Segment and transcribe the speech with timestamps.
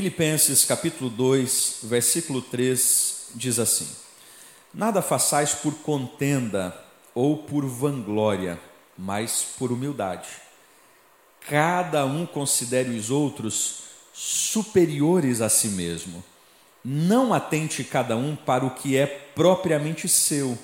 [0.00, 3.86] Filipenses capítulo 2, versículo 3 diz assim:
[4.72, 6.74] Nada façais por contenda
[7.14, 8.58] ou por vanglória,
[8.96, 10.26] mas por humildade.
[11.46, 13.82] Cada um considere os outros
[14.14, 16.24] superiores a si mesmo.
[16.82, 20.58] Não atente cada um para o que é propriamente seu,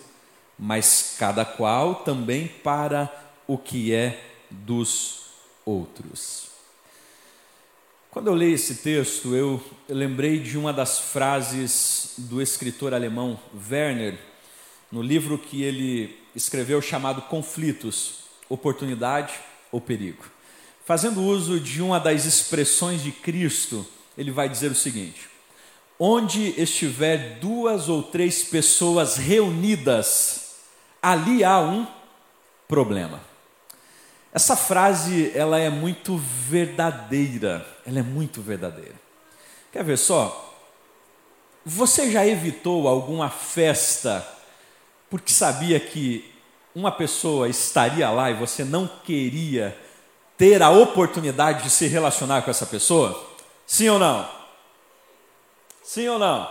[0.59, 3.15] mas cada qual também para
[3.47, 4.19] o que é
[4.51, 5.27] dos
[5.63, 6.56] outros.
[8.17, 13.39] Quando eu leio esse texto, eu lembrei de uma das frases do escritor alemão
[13.71, 14.19] Werner,
[14.91, 19.35] no livro que ele escreveu chamado Conflitos, Oportunidade
[19.71, 20.25] ou Perigo.
[20.87, 23.87] Fazendo uso de uma das expressões de Cristo,
[24.17, 25.29] ele vai dizer o seguinte:
[25.99, 30.55] Onde estiver duas ou três pessoas reunidas,
[31.03, 31.87] ali há um
[32.67, 33.21] problema.
[34.37, 38.93] Essa frase, ela é muito verdadeira, ela é muito verdadeira.
[39.73, 40.55] Quer ver só?
[41.65, 44.29] Você já evitou alguma festa
[45.09, 46.31] porque sabia que
[46.75, 49.75] uma pessoa estaria lá e você não queria
[50.37, 53.31] ter a oportunidade de se relacionar com essa pessoa?
[53.67, 54.29] Sim ou não?
[55.83, 56.47] Sim ou não?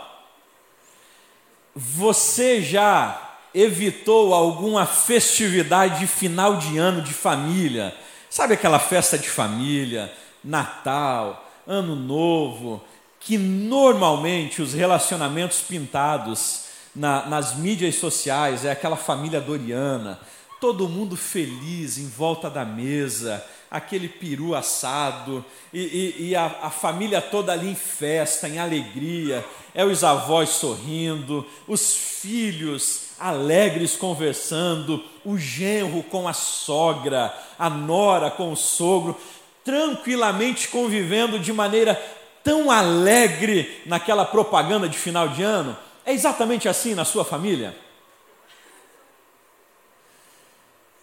[1.75, 3.24] Você já
[3.55, 7.95] evitou alguma festividade de final de ano de família.
[8.29, 10.11] Sabe aquela festa de família,
[10.43, 12.83] Natal, Ano Novo,
[13.17, 20.19] que normalmente os relacionamentos pintados na, nas mídias sociais é aquela família doriana,
[20.59, 23.43] todo mundo feliz em volta da mesa,
[23.75, 29.43] aquele peru assado, e, e, e a, a, família toda ali em festa, em alegria,
[29.73, 38.31] é os avós sorrindo, os filhos alegres conversando, o genro com a sogra, a nora
[38.31, 39.19] com o sogro,
[39.61, 42.01] tranquilamente convivendo de maneira
[42.45, 45.75] tão alegre naquela propaganda de final de ano?
[46.05, 47.75] É exatamente assim na sua família?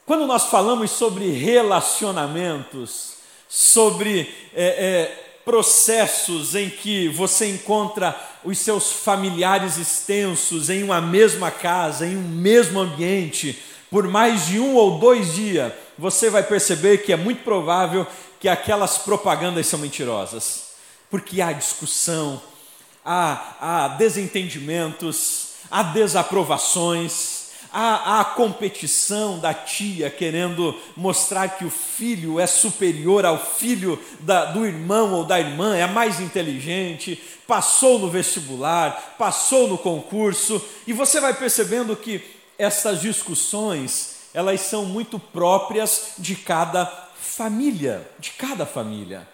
[0.04, 3.14] Quando nós falamos sobre relacionamentos,
[3.48, 11.52] sobre é, é, processos em que você encontra os seus familiares extensos em uma mesma
[11.52, 16.98] casa, em um mesmo ambiente, por mais de um ou dois dias, você vai perceber
[16.98, 18.04] que é muito provável
[18.40, 20.72] que aquelas propagandas são mentirosas,
[21.08, 22.42] porque há discussão,
[23.04, 27.41] há, há desentendimentos, há desaprovações,
[27.72, 34.44] a, a competição da tia querendo mostrar que o filho é superior ao filho da,
[34.46, 40.92] do irmão ou da irmã, é mais inteligente, passou no vestibular, passou no concurso, e
[40.92, 42.22] você vai percebendo que
[42.58, 49.26] essas discussões, elas são muito próprias de cada família, de cada família.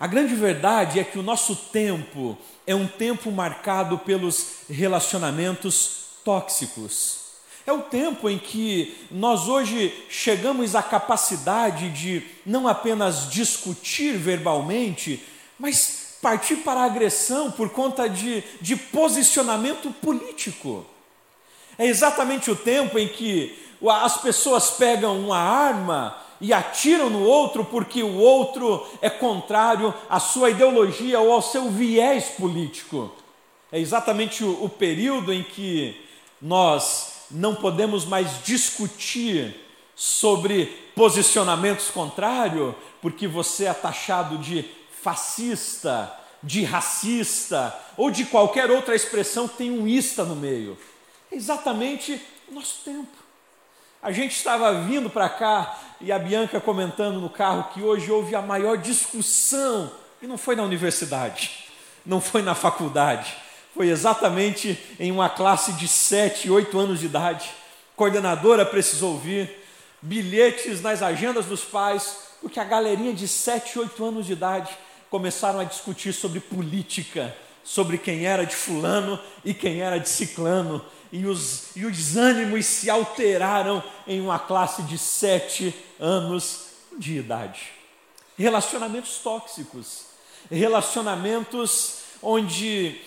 [0.00, 7.23] A grande verdade é que o nosso tempo é um tempo marcado pelos relacionamentos tóxicos.
[7.66, 15.22] É o tempo em que nós hoje chegamos à capacidade de não apenas discutir verbalmente,
[15.58, 20.84] mas partir para a agressão por conta de, de posicionamento político.
[21.78, 23.58] É exatamente o tempo em que
[23.88, 30.20] as pessoas pegam uma arma e atiram no outro porque o outro é contrário à
[30.20, 33.10] sua ideologia ou ao seu viés político.
[33.72, 35.98] É exatamente o, o período em que
[36.40, 39.54] nós não podemos mais discutir
[39.96, 44.64] sobre posicionamentos contrários, porque você é taxado de
[45.02, 46.12] fascista,
[46.42, 50.78] de racista ou de qualquer outra expressão que tem um ista no meio.
[51.30, 53.24] É exatamente o nosso tempo.
[54.02, 58.34] A gente estava vindo para cá e a Bianca comentando no carro que hoje houve
[58.34, 59.90] a maior discussão,
[60.20, 61.50] e não foi na universidade,
[62.04, 63.34] não foi na faculdade,
[63.74, 67.50] foi exatamente em uma classe de 7, 8 anos de idade.
[67.96, 69.50] Coordenadora precisou ouvir
[70.00, 74.70] bilhetes nas agendas dos pais, porque a galerinha de 7, 8 anos de idade
[75.10, 77.34] começaram a discutir sobre política,
[77.64, 82.66] sobre quem era de fulano e quem era de ciclano, e os, e os ânimos
[82.66, 86.66] se alteraram em uma classe de 7 anos
[86.96, 87.72] de idade.
[88.36, 90.06] Relacionamentos tóxicos,
[90.50, 93.00] relacionamentos onde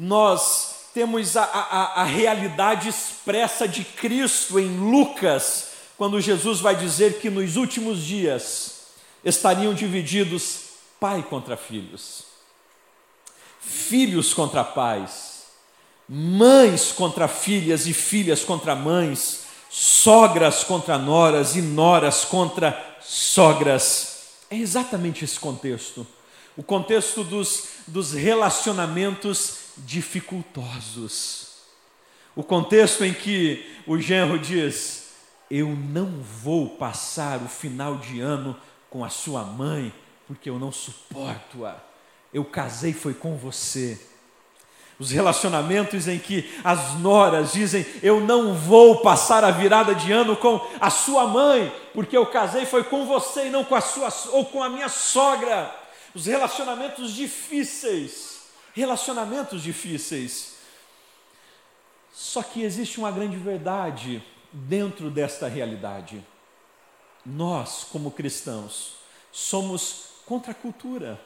[0.00, 7.20] nós temos a, a, a realidade expressa de Cristo em Lucas, quando Jesus vai dizer
[7.20, 8.86] que nos últimos dias
[9.22, 12.24] estariam divididos pai contra filhos,
[13.60, 15.44] filhos contra pais,
[16.08, 24.22] mães contra filhas e filhas contra mães, sogras contra noras e noras contra sogras.
[24.48, 26.06] É exatamente esse contexto
[26.60, 31.50] o contexto dos, dos relacionamentos dificultosos,
[32.34, 35.12] o contexto em que o genro diz:
[35.50, 38.56] Eu não vou passar o final de ano
[38.88, 39.92] com a sua mãe,
[40.26, 41.76] porque eu não suporto-a.
[42.32, 44.00] Eu casei foi com você.
[45.00, 50.36] Os relacionamentos em que as noras dizem: Eu não vou passar a virada de ano
[50.36, 54.12] com a sua mãe, porque eu casei foi com você e não com a sua
[54.32, 55.74] ou com a minha sogra.
[56.14, 58.29] Os relacionamentos difíceis,
[58.74, 60.56] relacionamentos difíceis.
[62.12, 64.22] Só que existe uma grande verdade
[64.52, 66.24] dentro desta realidade.
[67.24, 68.94] Nós, como cristãos,
[69.30, 71.20] somos contra a cultura.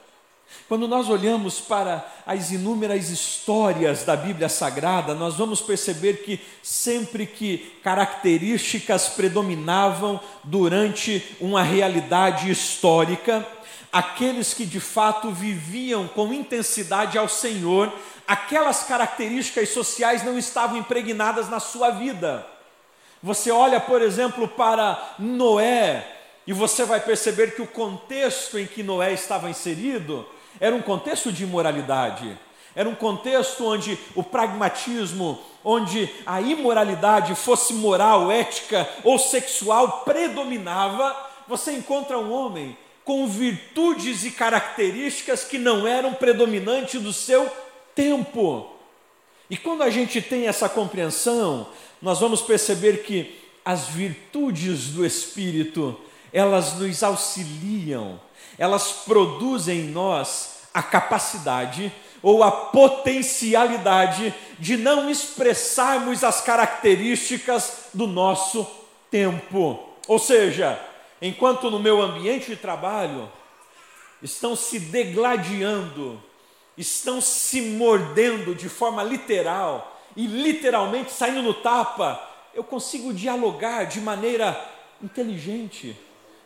[0.69, 7.27] Quando nós olhamos para as inúmeras histórias da Bíblia Sagrada, nós vamos perceber que sempre
[7.27, 13.47] que características predominavam durante uma realidade histórica,
[13.95, 17.93] aqueles que de fato viviam com intensidade ao Senhor,
[18.27, 22.45] aquelas características sociais não estavam impregnadas na sua vida.
[23.23, 26.05] Você olha, por exemplo, para Noé,
[26.45, 30.27] e você vai perceber que o contexto em que Noé estava inserido
[30.59, 32.37] era um contexto de imoralidade,
[32.75, 41.17] era um contexto onde o pragmatismo, onde a imoralidade, fosse moral, ética ou sexual, predominava.
[41.47, 47.51] Você encontra um homem com virtudes e características que não eram predominantes do seu
[47.95, 48.71] tempo.
[49.49, 51.69] E quando a gente tem essa compreensão,
[52.01, 55.99] nós vamos perceber que as virtudes do Espírito,
[56.33, 58.21] elas nos auxiliam
[58.59, 61.93] elas produzem em nós a capacidade
[62.23, 68.67] ou a potencialidade de não expressarmos as características do nosso
[69.11, 69.79] tempo.
[70.09, 70.81] Ou seja,
[71.21, 73.31] enquanto no meu ambiente de trabalho
[74.23, 76.23] estão se degladiando,
[76.77, 82.21] estão se mordendo de forma literal e literalmente saindo no tapa,
[82.55, 84.73] eu consigo dialogar de maneira
[85.03, 85.97] inteligente,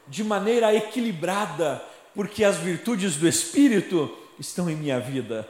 [0.07, 1.83] de maneira equilibrada,
[2.15, 5.49] porque as virtudes do Espírito estão em minha vida.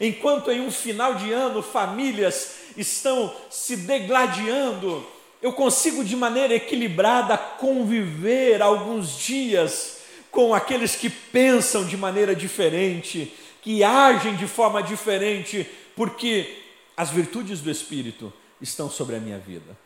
[0.00, 5.04] Enquanto em um final de ano famílias estão se degladiando,
[5.42, 10.00] eu consigo de maneira equilibrada conviver alguns dias
[10.30, 13.32] com aqueles que pensam de maneira diferente,
[13.62, 16.62] que agem de forma diferente, porque
[16.96, 19.76] as virtudes do Espírito estão sobre a minha vida.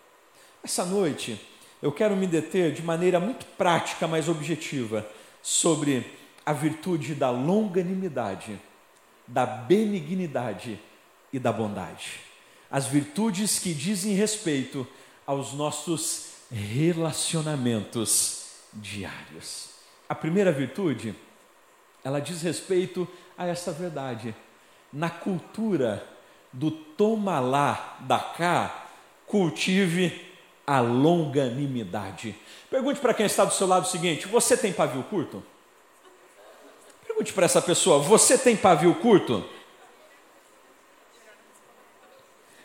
[0.62, 1.40] Essa noite
[1.80, 5.06] eu quero me deter de maneira muito prática, mas objetiva,
[5.42, 6.04] sobre
[6.44, 8.58] a virtude da longanimidade,
[9.26, 10.80] da benignidade
[11.32, 12.20] e da bondade.
[12.70, 14.86] As virtudes que dizem respeito
[15.26, 19.70] aos nossos relacionamentos diários.
[20.08, 21.14] A primeira virtude,
[22.02, 24.34] ela diz respeito a essa verdade.
[24.92, 26.06] Na cultura
[26.52, 28.88] do toma lá, da cá,
[29.26, 30.32] cultive
[30.66, 32.34] a longanimidade.
[32.70, 35.42] Pergunte para quem está do seu lado o seguinte: você tem pavio curto?
[37.06, 39.44] Pergunte para essa pessoa: você tem pavio curto?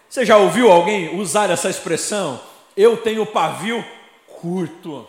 [0.09, 2.41] Você já ouviu alguém usar essa expressão?
[2.79, 3.83] Eu tenho pavio
[4.25, 5.05] curto.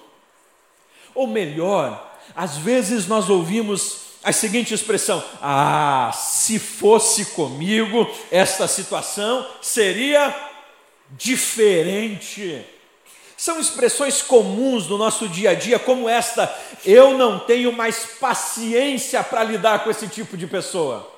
[1.14, 9.46] Ou melhor, às vezes nós ouvimos a seguinte expressão: Ah, se fosse comigo, esta situação
[9.62, 10.34] seria
[11.10, 12.60] diferente.
[13.36, 16.52] São expressões comuns do nosso dia a dia, como esta:
[16.84, 21.09] eu não tenho mais paciência para lidar com esse tipo de pessoa.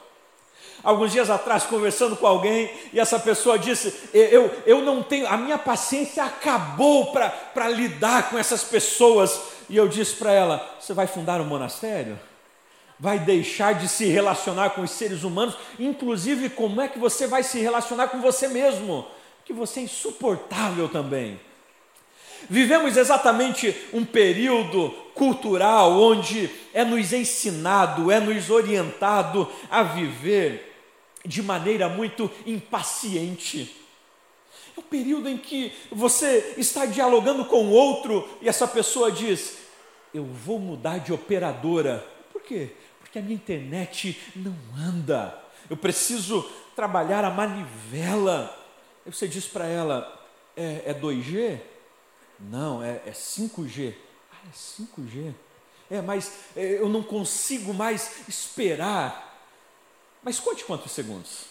[0.83, 5.37] Alguns dias atrás, conversando com alguém, e essa pessoa disse: Eu, eu não tenho, a
[5.37, 9.41] minha paciência acabou para lidar com essas pessoas.
[9.71, 12.19] E eu disse para ela: Você vai fundar um monastério?
[12.99, 15.57] Vai deixar de se relacionar com os seres humanos?
[15.79, 19.07] Inclusive, como é que você vai se relacionar com você mesmo?
[19.45, 21.41] Que você é insuportável também.
[22.49, 30.72] Vivemos exatamente um período cultural onde é nos ensinado, é nos orientado a viver
[31.25, 33.77] de maneira muito impaciente.
[34.77, 39.59] É o período em que você está dialogando com outro e essa pessoa diz:
[40.13, 42.07] Eu vou mudar de operadora.
[42.33, 42.71] Por quê?
[43.01, 45.39] Porque a minha internet não anda.
[45.69, 48.57] Eu preciso trabalhar a manivela.
[49.05, 50.27] Aí você diz para ela:
[50.57, 51.61] é, é 2G?
[52.41, 53.95] Não, é, é 5G.
[54.33, 55.35] Ah, é 5G.
[55.91, 59.32] É, mas é, eu não consigo mais esperar.
[60.23, 61.47] Mas conte quantos segundos.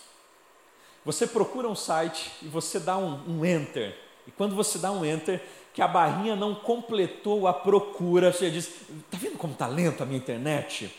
[1.03, 3.97] Você procura um site e você dá um, um enter.
[4.27, 5.41] E quando você dá um enter,
[5.73, 10.05] que a barrinha não completou a procura, você diz: está vendo como está lento a
[10.05, 10.93] minha internet?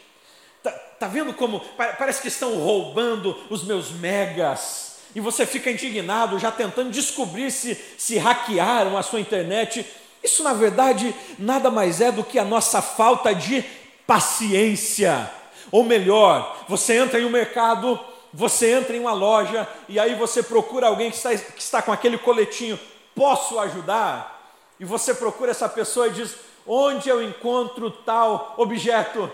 [0.62, 4.92] Tá, tá vendo como parece que estão roubando os meus megas?
[5.14, 9.86] E você fica indignado, já tentando descobrir se, se hackearam a sua internet.
[10.22, 13.62] Isso, na verdade, nada mais é do que a nossa falta de
[14.06, 15.30] paciência.
[15.70, 17.98] Ou melhor, você entra em um mercado,
[18.32, 21.92] você entra em uma loja e aí você procura alguém que está, que está com
[21.92, 22.78] aquele coletinho,
[23.14, 24.56] posso ajudar?
[24.80, 26.34] E você procura essa pessoa e diz,
[26.66, 29.30] onde eu encontro tal objeto?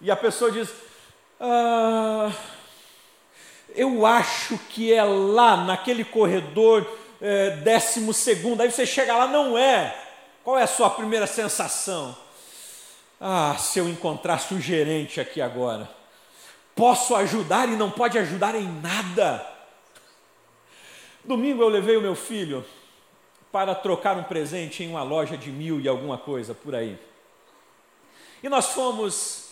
[0.00, 0.70] E a pessoa diz,
[1.40, 2.30] ah,
[3.74, 6.86] eu acho que é lá naquele corredor
[7.20, 8.60] é, décimo segundo.
[8.62, 9.94] Aí você chega lá, não é.
[10.42, 12.16] Qual é a sua primeira sensação?
[13.20, 15.88] Ah, se eu encontrasse o gerente aqui agora,
[16.74, 19.44] posso ajudar e não pode ajudar em nada.
[21.24, 22.64] Domingo eu levei o meu filho
[23.50, 26.98] para trocar um presente em uma loja de mil e alguma coisa por aí.
[28.42, 29.48] E nós fomos,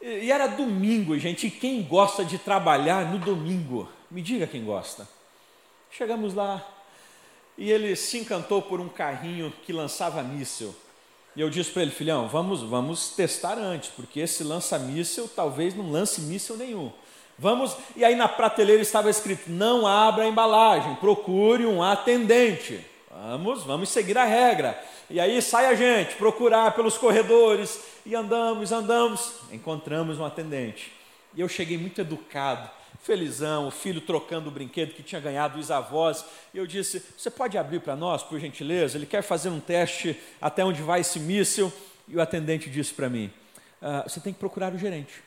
[0.00, 3.88] e era domingo, gente, e quem gosta de trabalhar no domingo?
[4.10, 5.08] Me diga quem gosta.
[5.90, 6.64] Chegamos lá
[7.58, 10.74] e ele se encantou por um carrinho que lançava míssil.
[11.40, 15.90] E eu disse para ele, filhão, vamos, vamos testar antes, porque esse lança-míssel talvez não
[15.90, 16.92] lance míssel nenhum.
[17.38, 22.84] Vamos, e aí na prateleira estava escrito: não abra a embalagem, procure um atendente.
[23.10, 24.78] Vamos, vamos seguir a regra.
[25.08, 30.92] E aí sai a gente procurar pelos corredores e andamos, andamos, encontramos um atendente.
[31.34, 32.70] E eu cheguei muito educado
[33.02, 36.24] felizão, o filho trocando o brinquedo que tinha ganhado dos avós.
[36.52, 38.96] E eu disse: Você pode abrir para nós, por gentileza?
[38.96, 41.72] Ele quer fazer um teste até onde vai esse míssil.
[42.06, 43.32] E o atendente disse para mim:
[43.80, 45.22] ah, Você tem que procurar o gerente.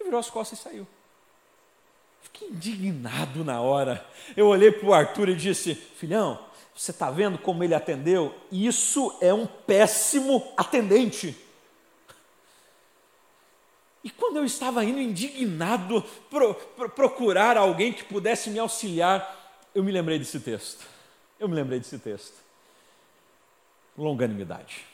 [0.00, 0.86] E virou as costas e saiu.
[2.22, 4.04] Fiquei indignado na hora.
[4.36, 6.38] Eu olhei para o Arthur e disse: Filhão,
[6.74, 8.34] você está vendo como ele atendeu?
[8.50, 11.43] Isso é um péssimo atendente.
[14.04, 19.82] E quando eu estava indo indignado pro, pro, procurar alguém que pudesse me auxiliar, eu
[19.82, 20.86] me lembrei desse texto.
[21.40, 22.34] Eu me lembrei desse texto.
[23.96, 24.84] Longanimidade.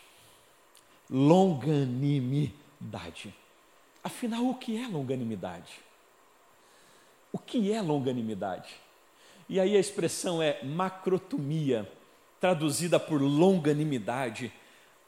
[1.11, 3.35] Longanimidade.
[4.05, 5.81] Afinal, o que é longanimidade?
[7.33, 8.73] O que é longanimidade?
[9.49, 11.90] E aí a expressão é macrotomia,
[12.40, 14.52] traduzida por longanimidade,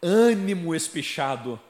[0.03, 1.61] ânimo espichado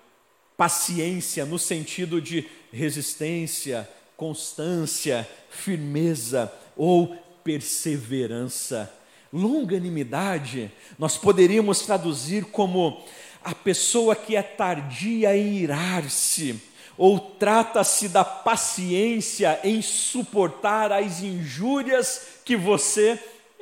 [0.62, 8.88] paciência no sentido de resistência, constância, firmeza ou perseverança.
[9.32, 13.02] Longanimidade, nós poderíamos traduzir como
[13.42, 16.62] a pessoa que é tardia em irar-se,
[16.96, 23.18] ou trata-se da paciência em suportar as injúrias que você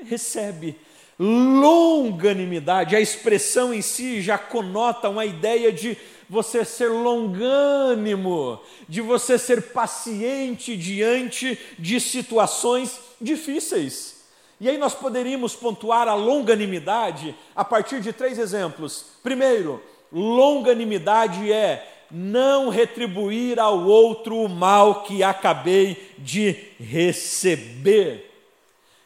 [0.07, 0.77] recebe.
[1.19, 5.97] Longanimidade, a expressão em si já conota uma ideia de
[6.31, 14.23] você ser longânimo, de você ser paciente diante de situações difíceis.
[14.61, 19.07] E aí nós poderíamos pontuar a longanimidade a partir de três exemplos.
[19.25, 19.83] Primeiro,
[20.13, 28.31] longanimidade é não retribuir ao outro o mal que acabei de receber.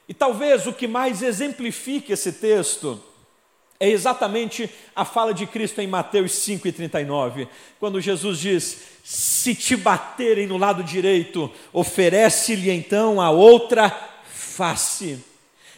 [0.06, 3.02] E talvez o que mais exemplifique esse texto
[3.84, 7.46] é exatamente a fala de Cristo em Mateus 5,39,
[7.78, 13.90] quando Jesus diz: Se te baterem no lado direito, oferece-lhe então a outra
[14.24, 15.22] face.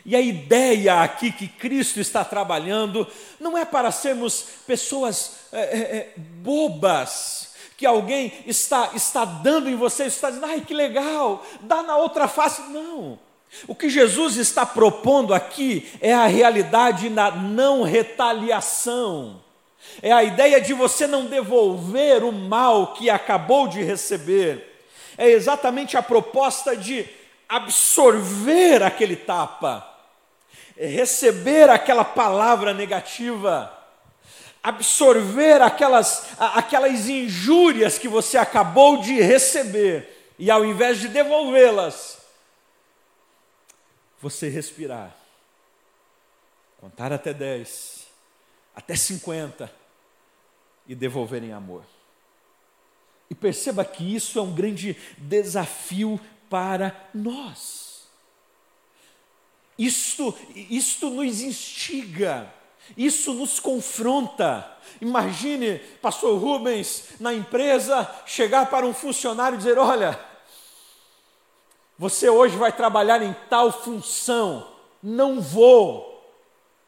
[0.04, 3.04] E a ideia aqui que Cristo está trabalhando
[3.40, 10.04] não é para sermos pessoas é, é, bobas, que alguém está, está dando em você,
[10.04, 12.62] está dizendo, ai que legal, dá na outra face.
[12.70, 13.18] Não.
[13.66, 19.42] O que Jesus está propondo aqui é a realidade na não retaliação.
[20.02, 24.74] É a ideia de você não devolver o mal que acabou de receber.
[25.16, 27.08] É exatamente a proposta de
[27.48, 29.86] absorver aquele tapa,
[30.76, 33.72] é receber aquela palavra negativa,
[34.62, 42.15] absorver aquelas, aquelas injúrias que você acabou de receber, e ao invés de devolvê-las,
[44.28, 45.16] você respirar,
[46.80, 48.08] contar até 10,
[48.74, 49.72] até 50
[50.84, 51.84] e devolver em amor.
[53.30, 58.08] E perceba que isso é um grande desafio para nós.
[59.78, 62.52] Isto, isto nos instiga,
[62.96, 64.76] isso nos confronta.
[65.00, 70.18] Imagine, pastor Rubens, na empresa, chegar para um funcionário e dizer: Olha,
[71.98, 74.66] você hoje vai trabalhar em tal função.
[75.02, 76.16] Não vou.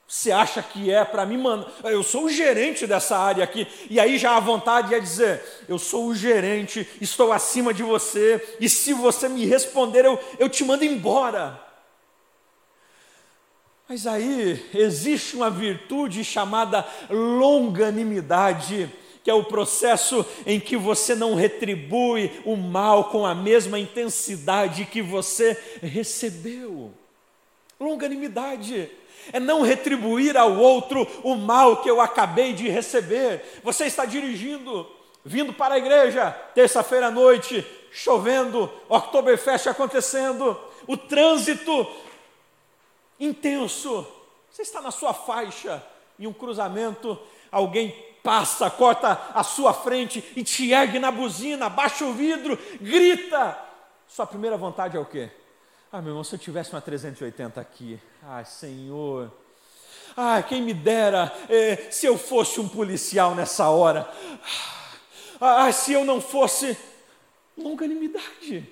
[0.06, 1.66] Você acha que é para mim, mano?
[1.84, 3.68] Eu sou o gerente dessa área aqui.
[3.90, 8.56] E aí já a vontade é dizer: eu sou o gerente, estou acima de você,
[8.58, 11.62] e se você me responder, eu, eu te mando embora.
[13.86, 18.90] Mas aí existe uma virtude chamada longanimidade,
[19.28, 24.86] que é o processo em que você não retribui o mal com a mesma intensidade
[24.86, 26.94] que você recebeu.
[27.78, 28.90] Longanimidade
[29.30, 33.60] é não retribuir ao outro o mal que eu acabei de receber.
[33.62, 34.90] Você está dirigindo,
[35.22, 41.86] vindo para a igreja, terça-feira à noite, chovendo, Oktoberfest acontecendo, o trânsito
[43.20, 44.06] intenso.
[44.50, 45.84] Você está na sua faixa,
[46.18, 47.18] em um cruzamento,
[47.52, 47.94] alguém
[48.28, 53.58] passa, corta a sua frente e te ergue na buzina, baixa o vidro, grita.
[54.06, 55.30] Sua primeira vontade é o quê?
[55.90, 59.32] Ah, meu irmão, se eu tivesse uma 380 aqui, ai, Senhor,
[60.14, 64.06] ai, quem me dera eh, se eu fosse um policial nessa hora,
[65.40, 66.76] ah, se eu não fosse
[67.56, 68.70] longanimidade,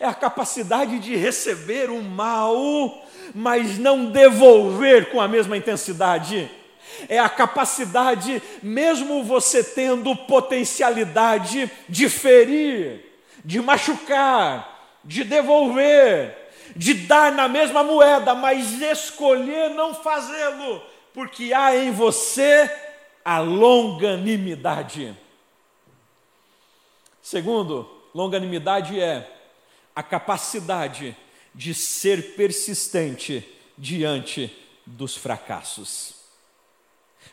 [0.00, 6.50] é a capacidade de receber o mal, mas não devolver com a mesma intensidade.
[7.08, 13.04] É a capacidade, mesmo você tendo potencialidade de ferir,
[13.44, 16.36] de machucar, de devolver,
[16.74, 20.82] de dar na mesma moeda, mas escolher não fazê-lo,
[21.14, 22.70] porque há em você
[23.24, 25.16] a longanimidade.
[27.22, 29.28] Segundo, longanimidade é
[29.94, 31.16] a capacidade
[31.54, 33.42] de ser persistente
[33.78, 36.15] diante dos fracassos.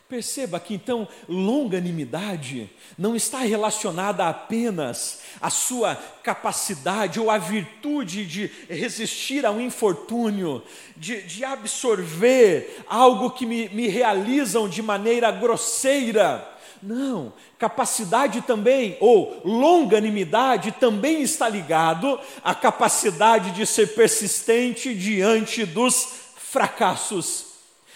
[0.06, 8.50] Perceba que então longanimidade não está relacionada apenas à sua capacidade ou à virtude de
[8.68, 10.62] resistir a um infortúnio,
[10.94, 16.50] de, de absorver algo que me, me realizam de maneira grosseira.
[16.82, 26.08] Não, capacidade também, ou longanimidade também está ligado à capacidade de ser persistente diante dos
[26.36, 27.53] fracassos.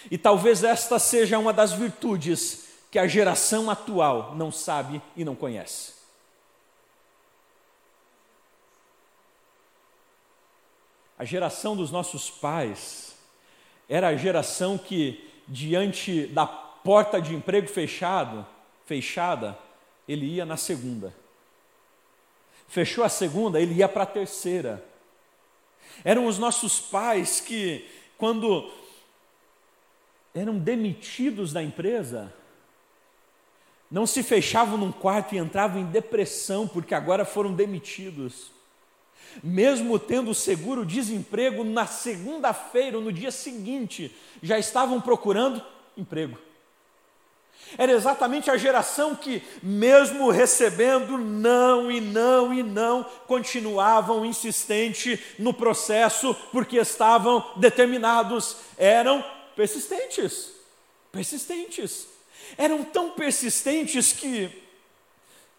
[0.09, 5.35] E talvez esta seja uma das virtudes que a geração atual não sabe e não
[5.35, 5.93] conhece.
[11.17, 13.13] A geração dos nossos pais
[13.89, 18.47] era a geração que, diante da porta de emprego fechado,
[18.85, 19.57] fechada,
[20.07, 21.13] ele ia na segunda.
[22.69, 24.83] Fechou a segunda, ele ia para a terceira.
[26.03, 27.85] Eram os nossos pais que,
[28.17, 28.71] quando
[30.39, 32.33] eram demitidos da empresa,
[33.89, 38.51] não se fechavam num quarto e entravam em depressão porque agora foram demitidos.
[39.43, 45.63] Mesmo tendo seguro desemprego, na segunda-feira no dia seguinte, já estavam procurando
[45.97, 46.37] emprego.
[47.77, 55.53] Era exatamente a geração que, mesmo recebendo não e não e não, continuavam insistentes no
[55.53, 59.23] processo porque estavam determinados, eram
[59.59, 60.53] persistentes,
[61.11, 62.07] persistentes.
[62.57, 64.49] Eram tão persistentes que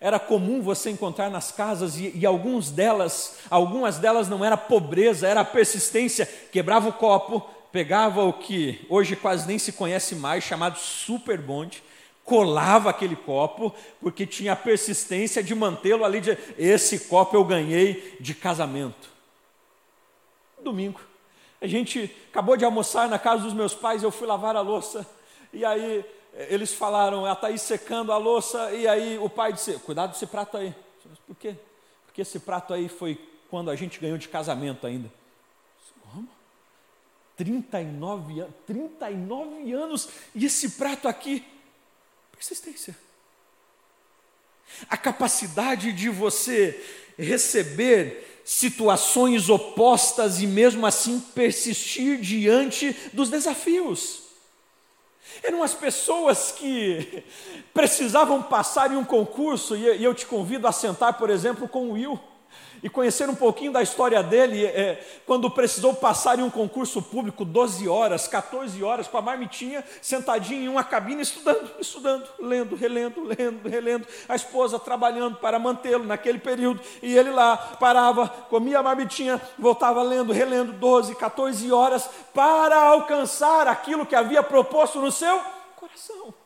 [0.01, 5.29] era comum você encontrar nas casas e, e, alguns delas, algumas delas não era pobreza,
[5.29, 6.25] era persistência.
[6.51, 11.83] Quebrava o copo, pegava o que hoje quase nem se conhece mais, chamado super bonde,
[12.25, 16.23] colava aquele copo, porque tinha a persistência de mantê-lo ali.
[16.23, 19.11] De, Esse copo eu ganhei de casamento.
[20.65, 21.11] Domingo.
[21.61, 25.07] A gente acabou de almoçar na casa dos meus pais, eu fui lavar a louça,
[25.53, 29.53] e aí eh, eles falaram, ela está aí secando a louça, e aí o pai
[29.53, 30.75] disse, cuidado desse prato aí.
[31.27, 31.55] Por quê?
[32.07, 33.21] Porque esse prato aí foi
[33.51, 35.13] quando a gente ganhou de casamento ainda.
[36.11, 36.29] Como?
[37.37, 41.45] 39 anos, 39 anos, e esse prato aqui,
[42.33, 42.97] persistência.
[44.89, 46.83] A capacidade de você
[47.19, 54.23] receber situações opostas e mesmo assim persistir diante dos desafios.
[55.41, 57.23] Eram as pessoas que
[57.73, 61.93] precisavam passar em um concurso, e eu te convido a sentar, por exemplo, com o
[61.93, 62.19] Will
[62.83, 67.45] e conhecer um pouquinho da história dele, é, quando precisou passar em um concurso público
[67.45, 73.23] 12 horas, 14 horas, com a marmitinha, sentadinho em uma cabine, estudando, estudando, lendo, relendo,
[73.23, 78.83] lendo, relendo, a esposa trabalhando para mantê-lo naquele período, e ele lá parava, comia a
[78.83, 85.41] marmitinha, voltava lendo, relendo 12, 14 horas, para alcançar aquilo que havia proposto no seu
[85.77, 86.40] coração.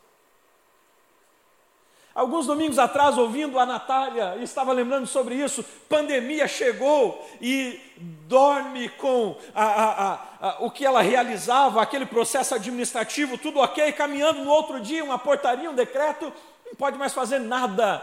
[2.14, 5.64] Alguns domingos atrás, ouvindo a Natália, estava lembrando sobre isso.
[5.88, 7.80] Pandemia chegou e
[8.28, 14.44] dorme com a, a, a, o que ela realizava, aquele processo administrativo, tudo ok, caminhando
[14.44, 16.32] no outro dia, uma portaria, um decreto,
[16.64, 18.00] não pode mais fazer nada.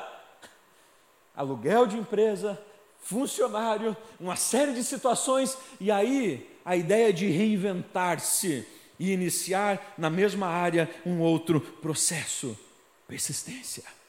[1.33, 2.61] Aluguel de empresa,
[2.99, 8.67] funcionário, uma série de situações, e aí a ideia de reinventar-se
[8.99, 12.59] e iniciar na mesma área um outro processo.
[13.07, 14.00] Persistência.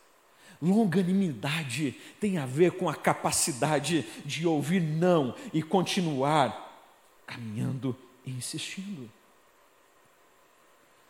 [0.63, 6.73] Longanimidade tem a ver com a capacidade de ouvir não e continuar
[7.27, 9.11] caminhando e insistindo.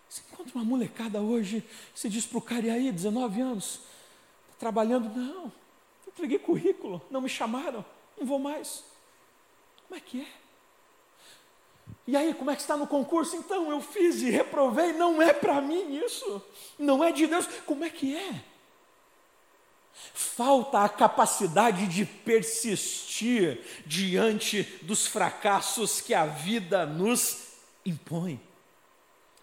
[0.09, 1.63] Você encontra uma molecada hoje,
[1.95, 3.81] você diz para o cara, e aí, 19 anos,
[4.45, 5.15] está trabalhando?
[5.15, 5.53] Não,
[6.09, 7.85] entreguei currículo, não me chamaram,
[8.19, 8.83] não vou mais.
[9.87, 10.27] Como é que é?
[12.07, 13.37] E aí, como é que está no concurso?
[13.37, 16.43] Então, eu fiz e reprovei, não é para mim isso,
[16.79, 17.47] não é de Deus.
[17.67, 18.52] Como é que é?
[20.15, 27.49] Falta a capacidade de persistir diante dos fracassos que a vida nos
[27.85, 28.41] impõe.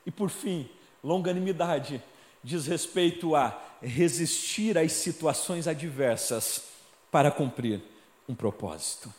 [0.06, 0.70] E por fim,
[1.04, 2.02] longanimidade
[2.44, 6.64] diz respeito a resistir às situações adversas
[7.12, 7.82] para cumprir
[8.28, 9.14] um propósito.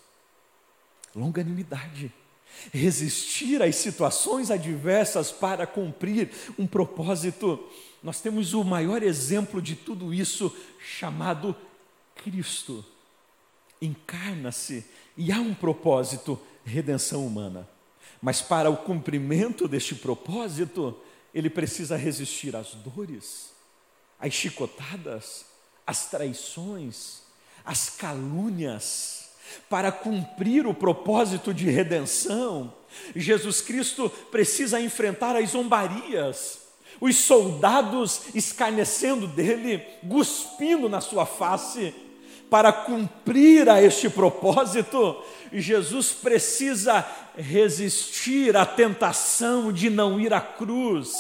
[1.15, 2.13] Longanimidade.
[2.73, 7.69] Resistir às situações adversas para cumprir um propósito
[8.03, 11.55] nós temos o maior exemplo de tudo isso, chamado
[12.15, 12.85] Cristo.
[13.81, 14.85] Encarna-se
[15.17, 17.69] e há um propósito, redenção humana.
[18.23, 20.97] Mas para o cumprimento deste propósito,
[21.35, 23.53] ele precisa resistir às dores,
[24.19, 25.47] às chicotadas,
[25.87, 27.23] às traições,
[27.65, 29.31] às calúnias.
[29.69, 32.73] Para cumprir o propósito de redenção,
[33.17, 36.60] Jesus Cristo precisa enfrentar as zombarias,
[37.01, 41.95] os soldados escarnecendo dele, cuspindo na sua face,
[42.51, 45.17] para cumprir a este propósito,
[45.53, 51.13] Jesus precisa resistir à tentação de não ir à cruz,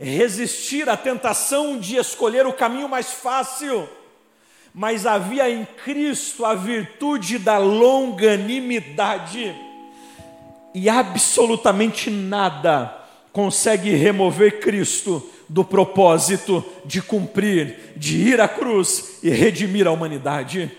[0.00, 3.88] resistir à tentação de escolher o caminho mais fácil,
[4.74, 9.54] mas havia em Cristo a virtude da longanimidade,
[10.74, 13.03] e absolutamente nada
[13.34, 20.70] consegue remover Cristo do propósito de cumprir, de ir à cruz e redimir a humanidade.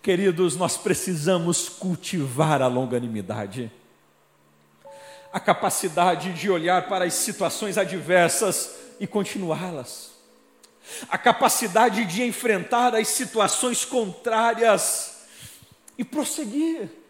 [0.00, 3.70] Queridos, nós precisamos cultivar a longanimidade,
[5.30, 10.12] a capacidade de olhar para as situações adversas e continuá-las,
[11.10, 15.26] a capacidade de enfrentar as situações contrárias
[15.98, 17.03] e prosseguir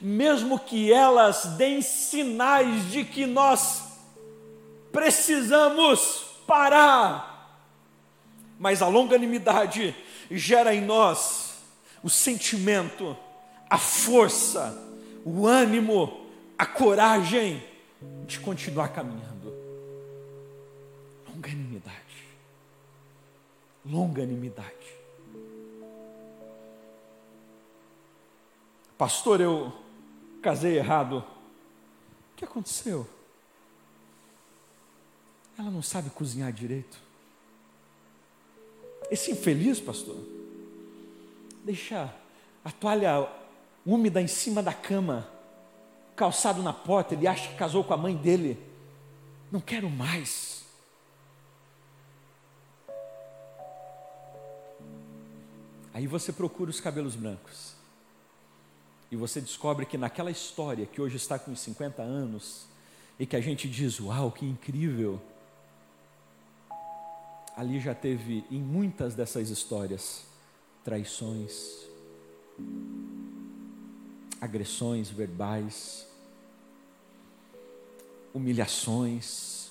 [0.00, 3.84] mesmo que elas deem sinais de que nós
[4.92, 7.60] precisamos parar.
[8.58, 9.94] Mas a longanimidade
[10.30, 11.54] gera em nós
[12.02, 13.16] o sentimento,
[13.68, 14.82] a força,
[15.24, 17.62] o ânimo, a coragem
[18.26, 19.54] de continuar caminhando.
[21.28, 21.96] Longanimidade.
[23.84, 24.85] Longanimidade.
[28.98, 29.72] Pastor, eu
[30.40, 31.18] casei errado.
[32.32, 33.06] O que aconteceu?
[35.58, 36.98] Ela não sabe cozinhar direito.
[39.10, 40.16] Esse infeliz, pastor,
[41.64, 42.12] deixa
[42.64, 43.28] a toalha
[43.84, 45.28] úmida em cima da cama,
[46.16, 48.58] calçado na porta, ele acha que casou com a mãe dele.
[49.52, 50.64] Não quero mais.
[55.94, 57.75] Aí você procura os cabelos brancos.
[59.10, 62.66] E você descobre que naquela história, que hoje está com 50 anos,
[63.18, 65.20] e que a gente diz: Uau, que incrível!
[67.56, 70.24] Ali já teve, em muitas dessas histórias,
[70.84, 71.86] traições,
[74.40, 76.06] agressões verbais,
[78.34, 79.70] humilhações.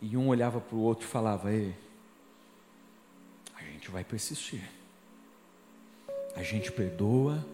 [0.00, 1.74] E um olhava para o outro e falava: Ei,
[3.56, 4.77] a gente vai persistir
[6.38, 7.44] a gente perdoa,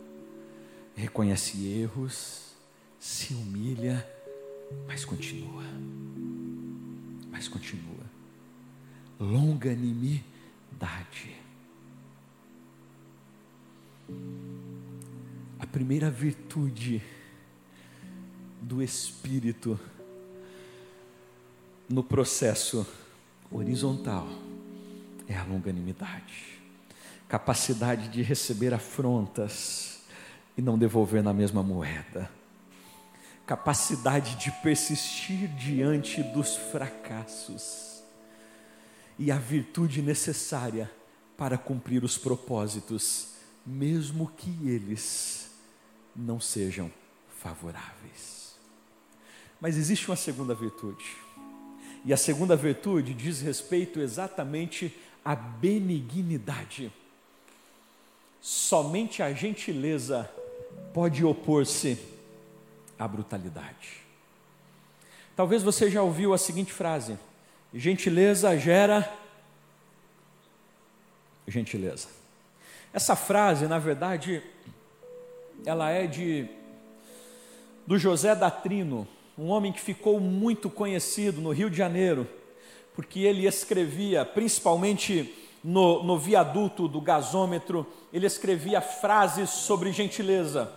[0.95, 2.55] reconhece erros,
[3.01, 4.07] se humilha,
[4.87, 5.65] mas continua.
[7.31, 8.05] Mas continua.
[9.19, 10.23] Longanimidade.
[15.59, 17.01] A primeira virtude
[18.61, 19.81] do Espírito
[21.89, 22.87] no processo
[23.51, 24.29] horizontal
[25.27, 26.64] é a longanimidade
[27.29, 30.01] capacidade de receber afrontas
[30.57, 32.31] e não devolver na mesma moeda,
[33.47, 38.03] capacidade de persistir diante dos fracassos,
[39.19, 40.91] e a virtude necessária
[41.37, 43.35] para cumprir os propósitos,
[43.65, 45.51] mesmo que eles
[46.15, 46.91] não sejam
[47.41, 48.57] favoráveis.
[49.61, 51.05] Mas existe uma segunda virtude.
[52.05, 56.93] E a segunda virtude diz respeito exatamente à benignidade.
[58.47, 60.31] Somente a gentileza
[60.93, 61.99] pode opor-se
[62.99, 64.03] à brutalidade.
[65.35, 67.19] Talvez você já ouviu a seguinte frase:
[67.73, 69.11] gentileza gera
[71.49, 72.09] gentileza.
[72.93, 74.43] Essa frase, na verdade,
[75.65, 76.47] ela é de
[77.87, 82.29] do José da Trino, um homem que ficou muito conhecido no Rio de Janeiro,
[82.95, 90.71] porque ele escrevia, principalmente no, no viaduto do gasômetro, ele escrevia frases sobre gentileza.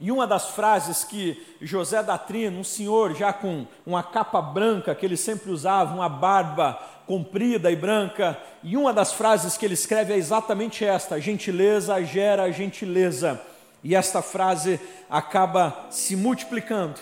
[0.00, 4.92] E uma das frases que José da Trino, um senhor já com uma capa branca
[4.92, 9.74] que ele sempre usava, uma barba comprida e branca, e uma das frases que ele
[9.74, 13.40] escreve é exatamente esta: gentileza gera gentileza.
[13.84, 16.98] E esta frase acaba se multiplicando.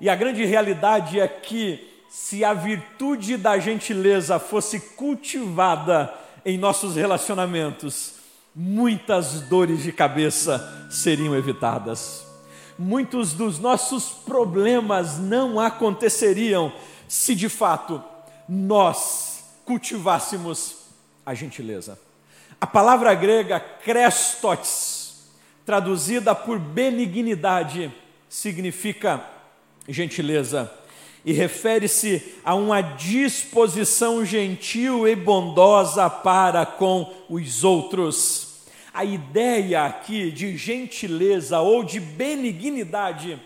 [0.00, 6.14] E a grande realidade é que, se a virtude da gentileza fosse cultivada
[6.48, 8.14] em nossos relacionamentos,
[8.54, 12.26] muitas dores de cabeça seriam evitadas.
[12.78, 16.72] Muitos dos nossos problemas não aconteceriam
[17.06, 18.02] se de fato
[18.48, 20.86] nós cultivássemos
[21.26, 22.00] a gentileza.
[22.58, 25.28] A palavra grega krestotes,
[25.66, 27.92] traduzida por benignidade,
[28.26, 29.22] significa
[29.86, 30.72] gentileza
[31.28, 38.64] e refere-se a uma disposição gentil e bondosa para com os outros.
[38.94, 43.38] A ideia aqui de gentileza ou de benignidade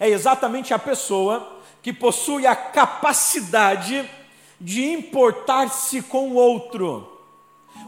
[0.00, 4.04] é exatamente a pessoa que possui a capacidade
[4.60, 7.20] de importar-se com o outro.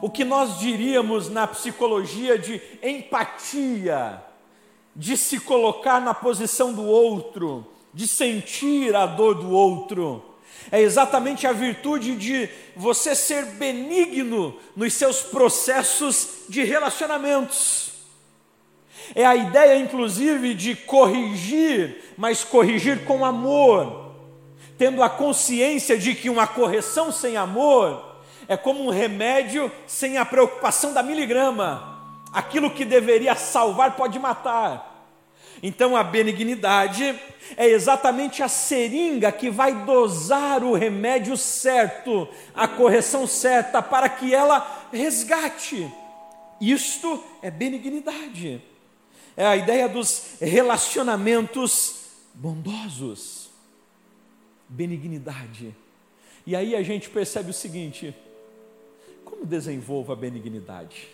[0.01, 4.23] O que nós diríamos na psicologia de empatia,
[4.95, 10.23] de se colocar na posição do outro, de sentir a dor do outro.
[10.71, 17.93] É exatamente a virtude de você ser benigno nos seus processos de relacionamentos.
[19.15, 24.13] É a ideia, inclusive, de corrigir, mas corrigir com amor,
[24.79, 28.15] tendo a consciência de que uma correção sem amor
[28.49, 31.95] é como um remédio sem a preocupação da miligrama.
[32.33, 34.94] Aquilo que deveria salvar pode matar.
[35.63, 37.19] Então a benignidade
[37.57, 44.35] é exatamente a seringa que vai dosar o remédio certo, a correção certa, para que
[44.35, 45.91] ela resgate.
[46.61, 48.63] Isto é benignidade.
[49.37, 53.51] É a ideia dos relacionamentos bondosos.
[54.69, 55.75] Benignidade.
[56.47, 58.15] E aí a gente percebe o seguinte:
[59.25, 61.09] como desenvolvo a benignidade?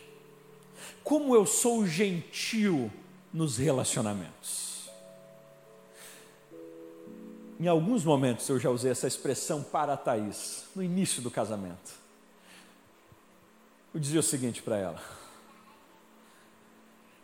[1.02, 2.90] Como eu sou gentil
[3.32, 4.90] nos relacionamentos.
[7.58, 12.00] Em alguns momentos eu já usei essa expressão para a Thaís, no início do casamento.
[13.92, 15.02] Eu dizia o seguinte para ela: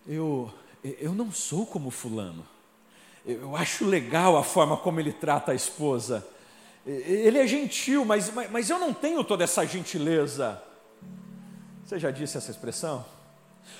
[0.07, 2.47] eu, eu não sou como Fulano,
[3.25, 6.27] eu acho legal a forma como ele trata a esposa.
[6.87, 10.63] Ele é gentil, mas, mas, mas eu não tenho toda essa gentileza.
[11.85, 13.05] Você já disse essa expressão?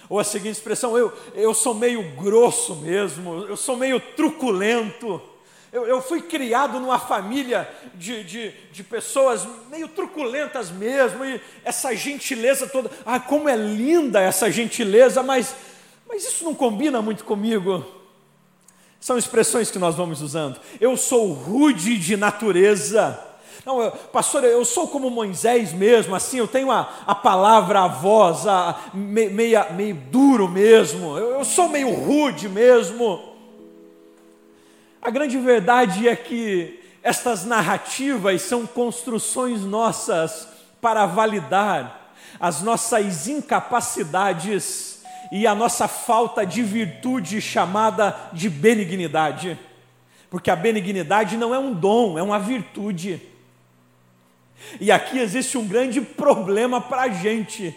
[0.09, 5.21] Ou a seguinte expressão: eu, eu sou meio grosso mesmo, eu sou meio truculento.
[5.73, 11.95] Eu, eu fui criado numa família de, de, de, pessoas meio truculentas mesmo, e essa
[11.95, 12.91] gentileza toda.
[13.05, 15.55] Ah, como é linda essa gentileza, mas,
[16.09, 17.85] mas isso não combina muito comigo.
[18.99, 20.59] São expressões que nós vamos usando.
[20.81, 23.36] Eu sou rude de natureza.
[23.67, 27.89] Não, eu, pastor, eu sou como Moisés mesmo, assim, eu tenho a, a palavra, a
[27.89, 33.35] voz, a, me, meio, meio duro mesmo, eu, eu sou meio rude mesmo.
[35.03, 40.47] A grande verdade é que estas narrativas são construções nossas
[40.81, 45.03] para validar as nossas incapacidades
[45.33, 49.59] e a nossa falta de virtude chamada de benignidade.
[50.31, 53.35] Porque a benignidade não é um dom, é uma virtude.
[54.81, 57.75] E aqui existe um grande problema para a gente.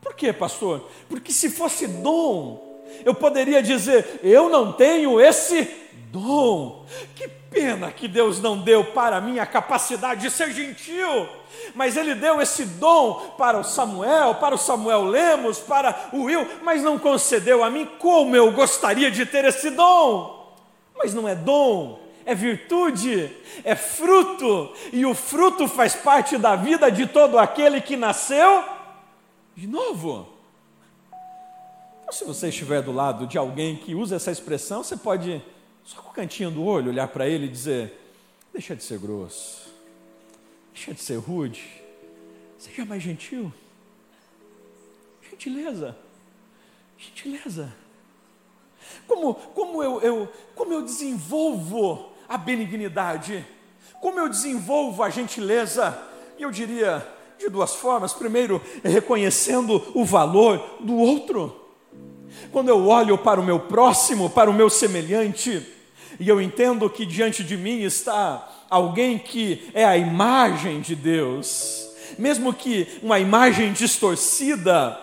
[0.00, 0.88] Por quê, pastor?
[1.08, 5.68] Porque se fosse dom, eu poderia dizer: eu não tenho esse
[6.10, 6.84] dom.
[7.14, 11.28] Que pena que Deus não deu para mim a capacidade de ser gentil,
[11.74, 16.46] mas Ele deu esse dom para o Samuel, para o Samuel Lemos, para o Will,
[16.62, 20.54] mas não concedeu a mim como eu gostaria de ter esse dom.
[20.96, 23.30] Mas não é dom, é virtude,
[23.64, 28.64] é fruto, e o fruto faz parte da vida de todo aquele que nasceu
[29.56, 30.28] de novo.
[32.02, 35.42] Então, se você estiver do lado de alguém que usa essa expressão, você pode,
[35.84, 37.98] só com o cantinho do olho, olhar para ele e dizer:
[38.52, 39.70] deixa de ser grosso,
[40.74, 41.64] deixa de ser rude,
[42.58, 43.52] seja mais gentil.
[45.30, 45.96] Gentileza,
[46.98, 47.72] gentileza.
[49.06, 53.44] Como, como, eu, eu, como eu desenvolvo a benignidade?
[54.00, 55.98] Como eu desenvolvo a gentileza?
[56.38, 57.04] Eu diria
[57.36, 58.12] de duas formas.
[58.12, 61.56] Primeiro, reconhecendo o valor do outro.
[62.52, 65.66] Quando eu olho para o meu próximo, para o meu semelhante,
[66.20, 71.90] e eu entendo que diante de mim está alguém que é a imagem de Deus,
[72.16, 74.96] mesmo que uma imagem distorcida,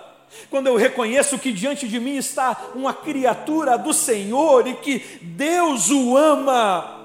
[0.49, 5.89] quando eu reconheço que diante de mim está uma criatura do Senhor e que Deus
[5.89, 6.96] o ama,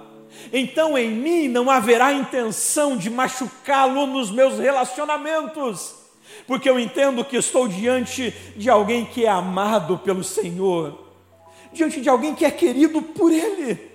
[0.53, 5.95] então em mim não haverá intenção de machucá-lo nos meus relacionamentos,
[6.47, 10.99] porque eu entendo que estou diante de alguém que é amado pelo Senhor,
[11.73, 13.93] diante de alguém que é querido por Ele.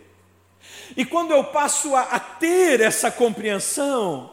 [0.95, 4.31] E quando eu passo a, a ter essa compreensão,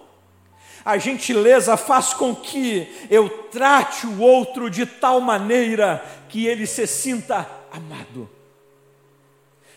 [0.84, 6.86] a gentileza faz com que eu trate o outro de tal maneira que ele se
[6.86, 8.28] sinta amado.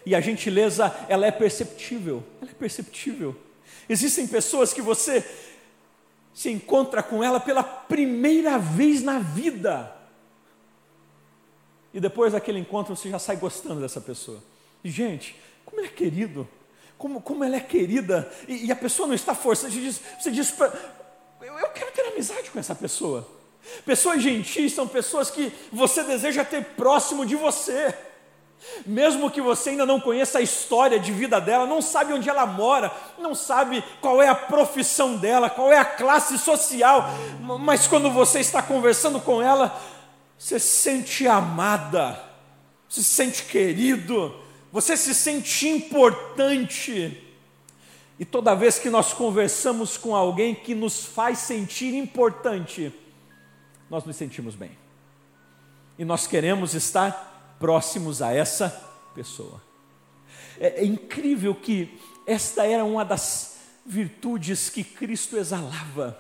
[0.08, 3.36] E a gentileza, ela é perceptível, ela é perceptível.
[3.90, 5.22] Existem pessoas que você
[6.34, 9.94] se encontra com ela pela primeira vez na vida.
[11.94, 14.42] E depois daquele encontro você já sai gostando dessa pessoa.
[14.82, 16.48] E, gente, como ele é querido,
[16.98, 20.32] como, como ela é querida, e, e a pessoa não está forçando, você diz, você
[20.32, 20.56] diz
[21.42, 23.28] eu, eu quero ter amizade com essa pessoa.
[23.86, 27.94] Pessoas gentis são pessoas que você deseja ter próximo de você.
[28.86, 32.46] Mesmo que você ainda não conheça a história de vida dela, não sabe onde ela
[32.46, 37.06] mora, não sabe qual é a profissão dela, qual é a classe social,
[37.60, 39.80] mas quando você está conversando com ela,
[40.38, 42.20] você se sente amada,
[42.90, 44.36] se sente querido,
[44.72, 47.24] você se sente importante.
[48.20, 52.92] E toda vez que nós conversamos com alguém que nos faz sentir importante,
[53.90, 54.72] nós nos sentimos bem.
[55.98, 58.70] E nós queremos estar próximos a essa
[59.14, 59.62] pessoa.
[60.60, 66.20] É, é incrível que esta era uma das virtudes que Cristo exalava.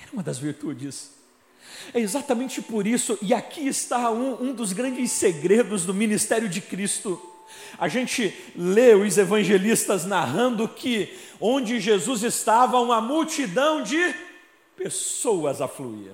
[0.00, 1.12] Era uma das virtudes.
[1.94, 6.60] É exatamente por isso, e aqui está um, um dos grandes segredos do ministério de
[6.60, 7.20] Cristo
[7.78, 14.14] a gente lê os evangelistas narrando que onde Jesus estava, uma multidão de
[14.76, 16.12] pessoas afluía.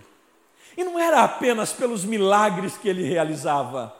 [0.78, 3.92] E não era apenas pelos milagres que ele realizava,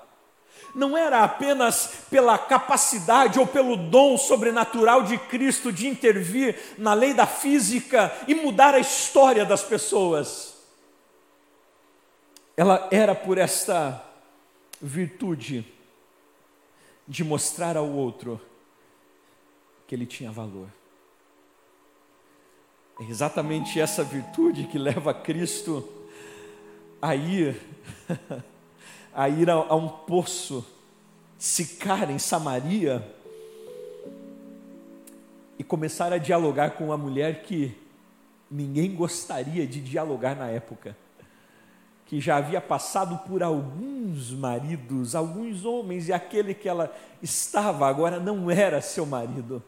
[0.73, 7.12] não era apenas pela capacidade ou pelo dom sobrenatural de Cristo de intervir na lei
[7.12, 10.55] da física e mudar a história das pessoas.
[12.57, 14.01] Ela era por esta
[14.81, 15.67] virtude
[17.09, 18.41] de mostrar ao outro
[19.85, 20.69] que ele tinha valor.
[23.01, 25.98] É exatamente essa virtude que leva Cristo
[27.01, 27.61] a ir
[29.15, 30.65] a ir a, a um poço,
[31.39, 33.07] Sicar em Samaria
[35.59, 37.77] e começar a dialogar com uma mulher que
[38.51, 40.97] ninguém gostaria de dialogar na época
[42.09, 46.91] que já havia passado por alguns maridos, alguns homens, e aquele que ela
[47.23, 49.63] estava agora não era seu marido.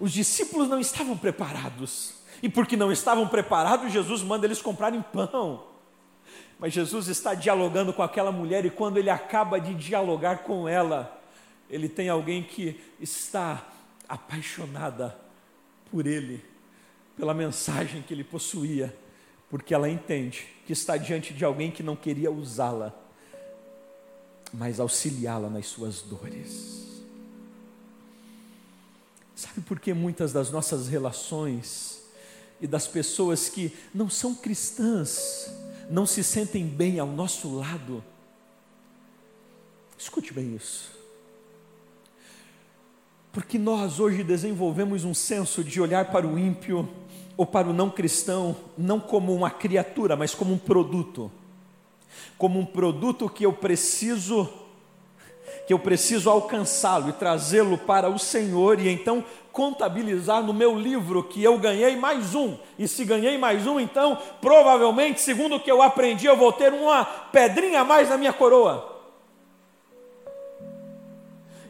[0.00, 5.69] Os discípulos não estavam preparados, e porque não estavam preparados, Jesus manda eles comprarem pão.
[6.60, 11.20] Mas Jesus está dialogando com aquela mulher, e quando ele acaba de dialogar com ela,
[11.68, 13.66] ele tem alguém que está
[14.08, 15.16] apaixonada
[15.90, 16.44] por ele,
[17.16, 18.94] pela mensagem que ele possuía
[19.50, 22.94] porque ela entende que está diante de alguém que não queria usá-la,
[24.52, 27.02] mas auxiliá-la nas suas dores.
[29.34, 32.00] Sabe por que muitas das nossas relações
[32.60, 35.50] e das pessoas que não são cristãs
[35.90, 38.02] não se sentem bem ao nosso lado?
[39.98, 40.90] Escute bem isso.
[43.32, 46.88] Porque nós hoje desenvolvemos um senso de olhar para o ímpio
[47.36, 51.30] ou para o não cristão, não como uma criatura, mas como um produto.
[52.38, 54.48] Como um produto que eu preciso
[55.66, 61.24] que eu preciso alcançá-lo e trazê-lo para o Senhor e então contabilizar no meu livro
[61.24, 62.56] que eu ganhei mais um.
[62.78, 66.72] E se ganhei mais um, então provavelmente, segundo o que eu aprendi, eu vou ter
[66.72, 68.90] uma pedrinha a mais na minha coroa.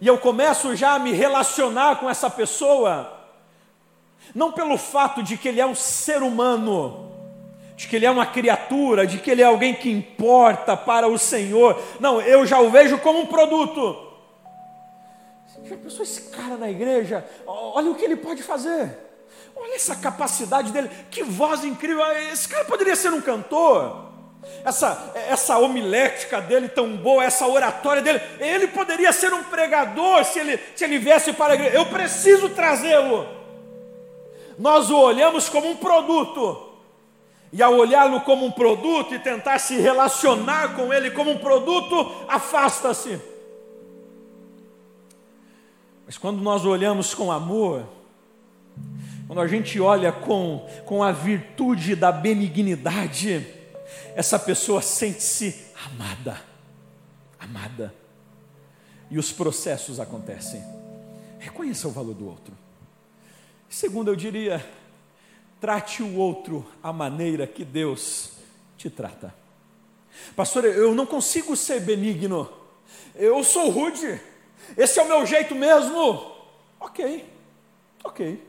[0.00, 3.12] e eu começo já a me relacionar com essa pessoa,
[4.34, 7.12] não pelo fato de que ele é um ser humano,
[7.76, 11.18] de que ele é uma criatura, de que ele é alguém que importa para o
[11.18, 11.80] Senhor.
[11.98, 14.09] Não, eu já o vejo como um produto.
[15.70, 17.24] Já pensou esse cara na igreja?
[17.46, 18.90] Olha o que ele pode fazer.
[19.54, 22.04] Olha essa capacidade dele, que voz incrível.
[22.32, 24.10] Esse cara poderia ser um cantor.
[24.64, 30.40] Essa, essa homilética dele tão boa, essa oratória dele, ele poderia ser um pregador se
[30.40, 31.76] ele, se ele viesse para a igreja.
[31.76, 33.28] Eu preciso trazê-lo.
[34.58, 36.68] Nós o olhamos como um produto.
[37.52, 42.12] E ao olhá-lo como um produto e tentar se relacionar com ele como um produto,
[42.26, 43.20] afasta-se.
[46.10, 47.88] Mas quando nós olhamos com amor,
[49.28, 53.46] quando a gente olha com, com a virtude da benignidade,
[54.16, 56.42] essa pessoa sente-se amada,
[57.38, 57.94] amada.
[59.08, 60.60] E os processos acontecem.
[61.38, 62.54] Reconheça o valor do outro.
[63.68, 64.68] Segundo, eu diria,
[65.60, 68.32] trate o outro a maneira que Deus
[68.76, 69.32] te trata.
[70.34, 72.50] Pastor, eu não consigo ser benigno.
[73.14, 74.20] Eu sou rude.
[74.76, 76.32] Esse é o meu jeito mesmo.
[76.78, 77.24] Ok,
[78.04, 78.48] ok.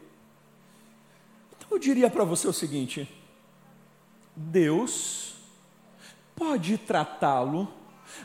[1.57, 3.09] Então eu diria para você o seguinte:
[4.35, 5.35] Deus
[6.35, 7.71] pode tratá-lo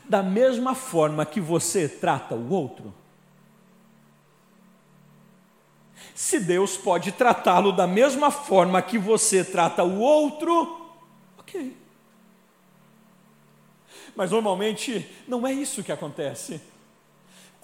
[0.04, 2.94] da mesma forma que você trata o outro.
[6.14, 10.90] Se Deus pode tratá-lo da mesma forma que você trata o outro,
[11.38, 11.76] ok.
[14.14, 16.60] Mas normalmente não é isso que acontece.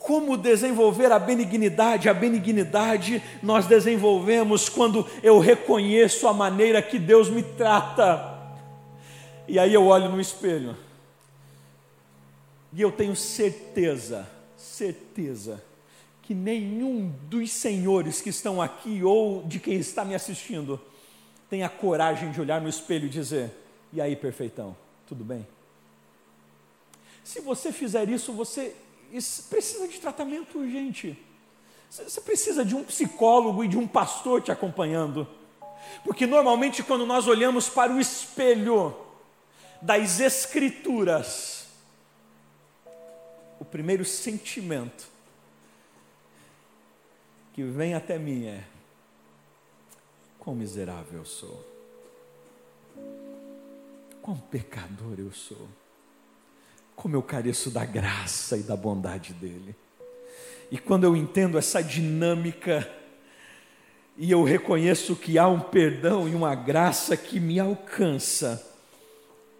[0.02, 2.08] Como desenvolver a benignidade?
[2.08, 8.36] A benignidade nós desenvolvemos quando eu reconheço a maneira que Deus me trata.
[9.46, 10.76] E aí eu olho no espelho.
[12.72, 15.62] E eu tenho certeza, certeza,
[16.22, 20.80] que nenhum dos senhores que estão aqui ou de quem está me assistindo
[21.48, 23.52] tem a coragem de olhar no espelho e dizer:
[23.92, 24.74] E aí, perfeitão,
[25.06, 25.46] tudo bem?
[27.22, 28.74] Se você fizer isso, você
[29.12, 31.18] isso precisa de tratamento urgente.
[31.90, 35.28] Você precisa de um psicólogo e de um pastor te acompanhando.
[36.02, 38.96] Porque normalmente, quando nós olhamos para o espelho
[39.82, 41.66] das Escrituras,
[43.60, 45.06] o primeiro sentimento
[47.52, 48.64] que vem até mim é:
[50.38, 51.62] quão miserável eu sou,
[54.22, 55.68] quão pecador eu sou
[56.96, 59.74] como eu careço da graça e da bondade dele.
[60.70, 62.90] E quando eu entendo essa dinâmica,
[64.16, 68.64] e eu reconheço que há um perdão e uma graça que me alcança,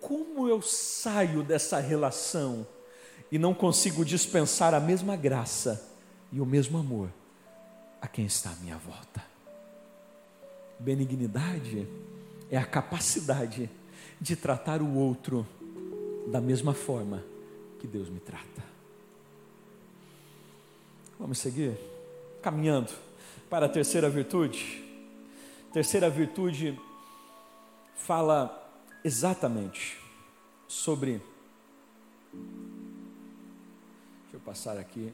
[0.01, 2.67] como eu saio dessa relação
[3.31, 5.89] e não consigo dispensar a mesma graça
[6.33, 7.09] e o mesmo amor
[8.01, 9.23] a quem está à minha volta?
[10.79, 11.87] Benignidade
[12.51, 13.71] é a capacidade
[14.21, 15.47] de tratar o outro
[16.27, 17.25] da mesma forma
[17.79, 18.63] que Deus me trata.
[21.19, 21.77] Vamos seguir?
[22.41, 22.93] Caminhando
[23.49, 24.83] para a terceira virtude.
[25.73, 26.79] Terceira virtude
[27.97, 28.71] fala
[29.05, 29.99] exatamente
[30.67, 31.23] sobre.
[34.23, 35.13] Deixa eu passar aqui.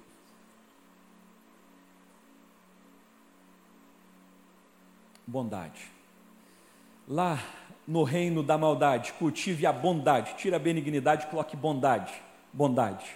[5.27, 5.91] Bondade.
[7.07, 7.39] Lá
[7.89, 12.12] no reino da maldade, cultive a bondade, tira a benignidade, coloque bondade,
[12.53, 13.07] bondade.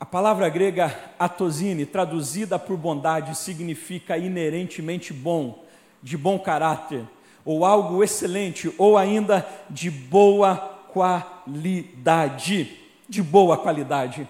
[0.00, 5.64] A palavra grega atosine, traduzida por bondade, significa inerentemente bom,
[6.02, 7.04] de bom caráter,
[7.44, 10.56] ou algo excelente, ou ainda de boa
[10.92, 12.76] qualidade,
[13.08, 14.28] de boa qualidade.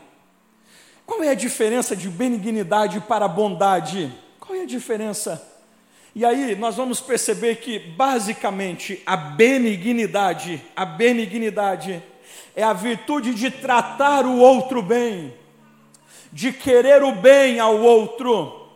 [1.07, 4.13] Qual é a diferença de benignidade para bondade?
[4.39, 5.52] Qual é a diferença?
[6.15, 12.03] E aí nós vamos perceber que basicamente a benignidade, a benignidade
[12.55, 15.33] é a virtude de tratar o outro bem,
[16.31, 18.69] de querer o bem ao outro.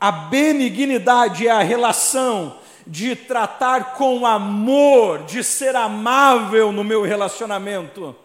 [0.00, 8.16] A benignidade é a relação de tratar com amor, de ser amável no meu relacionamento.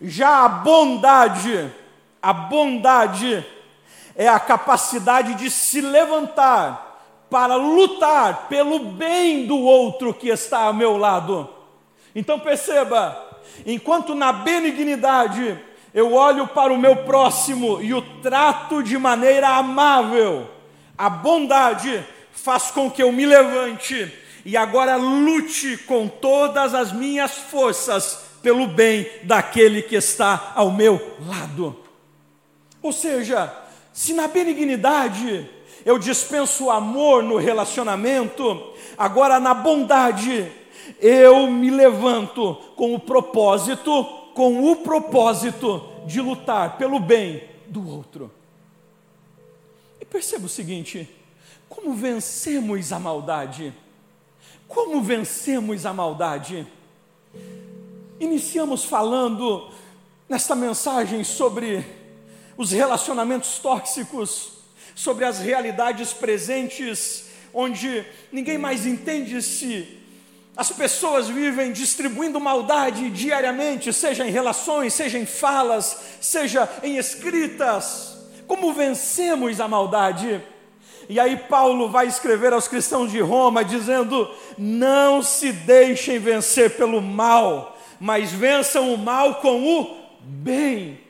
[0.00, 1.72] Já a bondade,
[2.20, 3.46] a bondade
[4.16, 6.91] é a capacidade de se levantar
[7.32, 11.48] para lutar pelo bem do outro que está ao meu lado.
[12.14, 15.58] Então perceba, enquanto na benignidade
[15.94, 20.46] eu olho para o meu próximo e o trato de maneira amável,
[20.96, 24.12] a bondade faz com que eu me levante
[24.44, 31.16] e agora lute com todas as minhas forças pelo bem daquele que está ao meu
[31.26, 31.74] lado.
[32.82, 33.50] Ou seja,
[33.90, 35.48] se na benignidade
[35.84, 40.50] eu dispenso o amor no relacionamento, agora na bondade
[41.00, 44.04] eu me levanto com o propósito,
[44.34, 48.30] com o propósito de lutar pelo bem do outro.
[50.00, 51.08] E perceba o seguinte:
[51.68, 53.72] como vencemos a maldade?
[54.68, 56.66] Como vencemos a maldade?
[58.20, 59.68] Iniciamos falando
[60.28, 61.84] nesta mensagem sobre
[62.56, 64.52] os relacionamentos tóxicos,
[64.94, 70.02] sobre as realidades presentes, onde ninguém mais entende se
[70.56, 78.18] as pessoas vivem distribuindo maldade diariamente, seja em relações, seja em falas, seja em escritas.
[78.46, 80.42] Como vencemos a maldade?
[81.08, 87.00] E aí Paulo vai escrever aos cristãos de Roma dizendo: "Não se deixem vencer pelo
[87.00, 91.00] mal, mas vençam o mal com o bem".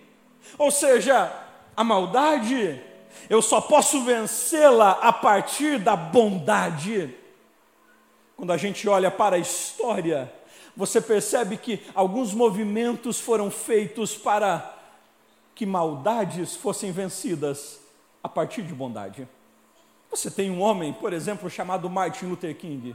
[0.56, 1.32] Ou seja,
[1.76, 2.80] a maldade
[3.32, 7.16] eu só posso vencê-la a partir da bondade.
[8.36, 10.30] Quando a gente olha para a história,
[10.76, 14.78] você percebe que alguns movimentos foram feitos para
[15.54, 17.80] que maldades fossem vencidas
[18.22, 19.26] a partir de bondade.
[20.10, 22.94] Você tem um homem, por exemplo, chamado Martin Luther King,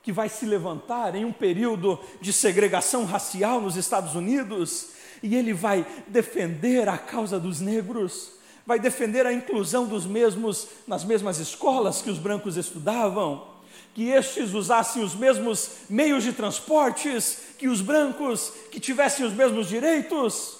[0.00, 4.90] que vai se levantar em um período de segregação racial nos Estados Unidos,
[5.24, 8.36] e ele vai defender a causa dos negros,
[8.66, 13.46] vai defender a inclusão dos mesmos nas mesmas escolas que os brancos estudavam,
[13.94, 19.68] que estes usassem os mesmos meios de transportes que os brancos, que tivessem os mesmos
[19.68, 20.58] direitos.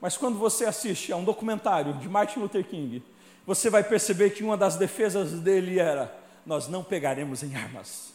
[0.00, 3.02] Mas quando você assiste a um documentário de Martin Luther King,
[3.44, 6.16] você vai perceber que uma das defesas dele era:
[6.46, 8.12] nós não pegaremos em armas.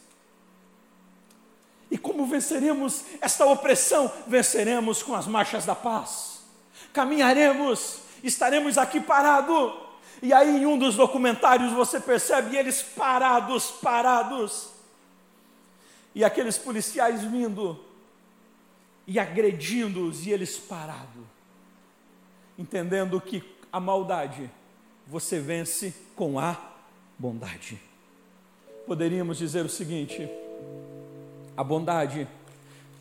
[1.91, 4.11] E como venceremos esta opressão?
[4.25, 6.39] Venceremos com as marchas da paz.
[6.91, 9.73] Caminharemos, estaremos aqui parados.
[10.21, 14.69] E aí, em um dos documentários, você percebe eles parados, parados.
[16.15, 17.79] E aqueles policiais vindo
[19.05, 21.25] e agredindo-os, e eles parados,
[22.57, 24.49] entendendo que a maldade
[25.05, 26.57] você vence com a
[27.17, 27.79] bondade.
[28.85, 30.29] Poderíamos dizer o seguinte:
[31.57, 32.27] a bondade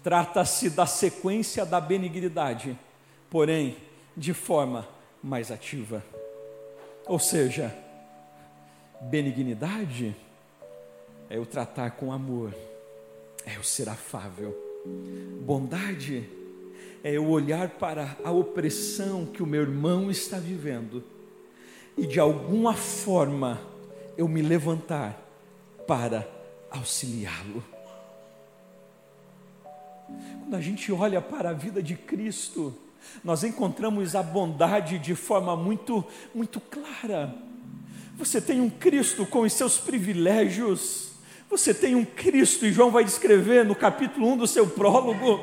[0.02, 2.76] trata-se da sequência da benignidade,
[3.30, 3.76] porém
[4.16, 4.88] de forma
[5.22, 6.02] mais ativa.
[7.06, 7.74] Ou seja,
[9.00, 10.14] benignidade
[11.28, 12.54] é eu tratar com amor,
[13.46, 14.56] é eu ser afável.
[15.40, 16.28] Bondade
[17.04, 21.02] é eu olhar para a opressão que o meu irmão está vivendo
[21.96, 23.60] e de alguma forma
[24.16, 25.20] eu me levantar
[25.86, 26.28] para
[26.70, 27.62] auxiliá-lo.
[30.40, 32.74] Quando a gente olha para a vida de Cristo,
[33.22, 37.34] nós encontramos a bondade de forma muito, muito clara.
[38.16, 41.12] Você tem um Cristo com os seus privilégios,
[41.48, 45.40] você tem um Cristo, e João vai descrever no capítulo 1 do seu prólogo,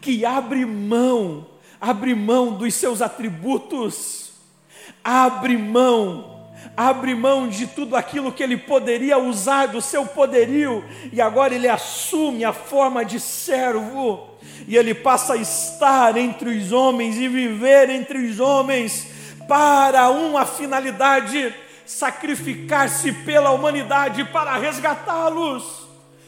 [0.00, 1.46] que abre mão,
[1.80, 4.32] abre mão dos seus atributos,
[5.02, 6.33] abre mão,
[6.76, 11.68] abre mão de tudo aquilo que ele poderia usar do seu poderio, e agora ele
[11.68, 14.28] assume a forma de servo,
[14.66, 19.06] e ele passa a estar entre os homens e viver entre os homens
[19.46, 21.54] para uma finalidade:
[21.84, 25.84] sacrificar-se pela humanidade para resgatá-los.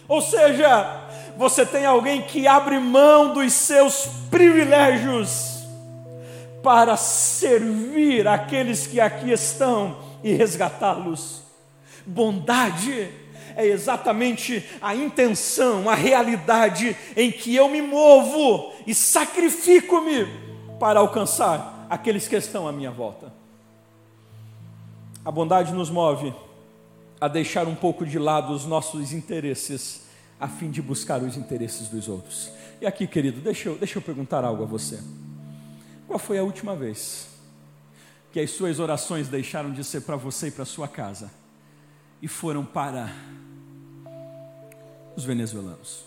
[0.09, 1.03] Ou seja,
[1.37, 5.57] você tem alguém que abre mão dos seus privilégios
[6.63, 9.97] para servir aqueles que aqui estão
[10.27, 11.41] e resgatá-los.
[12.05, 13.09] Bondade
[13.55, 20.27] é exatamente a intenção, a realidade em que eu me movo e sacrifico-me
[20.81, 23.33] para alcançar aqueles que estão à minha volta.
[25.25, 26.35] A bondade nos move
[27.21, 30.09] a deixar um pouco de lado os nossos interesses,
[30.41, 32.51] a fim de buscar os interesses dos outros.
[32.81, 35.01] E aqui, querido, deixa eu, deixa eu perguntar algo a você.
[36.09, 37.36] Qual foi a última vez
[38.37, 41.33] que as suas orações deixaram de ser para você e para sua casa
[42.21, 43.11] e foram para
[45.17, 46.05] os venezuelanos?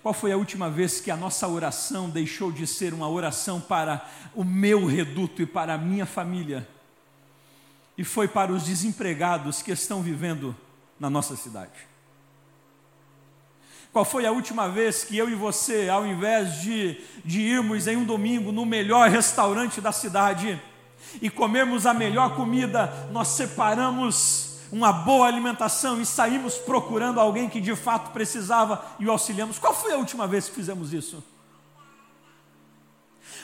[0.00, 4.08] Qual foi a última vez que a nossa oração deixou de ser uma oração para
[4.32, 6.68] o meu reduto e para a minha família
[7.98, 10.54] e foi para os desempregados que estão vivendo
[11.00, 11.91] na nossa cidade?
[13.92, 17.96] Qual foi a última vez que eu e você, ao invés de, de irmos em
[17.96, 20.60] um domingo no melhor restaurante da cidade
[21.20, 27.60] e comermos a melhor comida, nós separamos uma boa alimentação e saímos procurando alguém que
[27.60, 29.58] de fato precisava e o auxiliamos?
[29.58, 31.22] Qual foi a última vez que fizemos isso?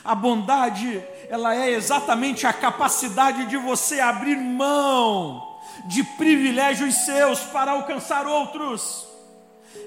[0.03, 7.73] A bondade, ela é exatamente a capacidade de você abrir mão de privilégios seus para
[7.73, 9.08] alcançar outros.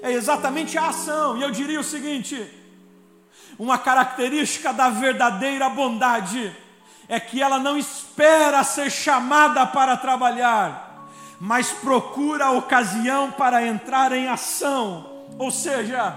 [0.03, 1.37] É exatamente a ação.
[1.37, 2.45] E eu diria o seguinte:
[3.57, 6.53] uma característica da verdadeira bondade
[7.07, 11.07] é que ela não espera ser chamada para trabalhar,
[11.39, 15.09] mas procura a ocasião para entrar em ação.
[15.39, 16.15] Ou seja,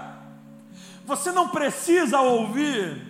[1.05, 3.07] você não precisa ouvir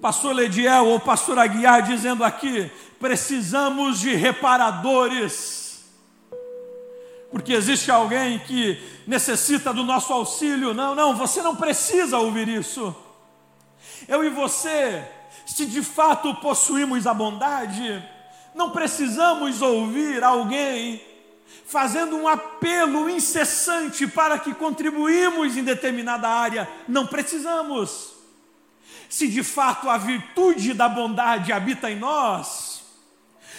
[0.00, 5.65] pastor Lediel ou pastor Aguiar dizendo aqui: precisamos de reparadores,
[7.30, 10.72] porque existe alguém que necessita do nosso auxílio.
[10.72, 12.94] Não, não, você não precisa ouvir isso.
[14.06, 15.04] Eu e você,
[15.46, 18.02] se de fato possuímos a bondade,
[18.54, 21.02] não precisamos ouvir alguém
[21.66, 26.68] fazendo um apelo incessante para que contribuímos em determinada área.
[26.86, 28.14] Não precisamos.
[29.08, 32.75] Se de fato a virtude da bondade habita em nós,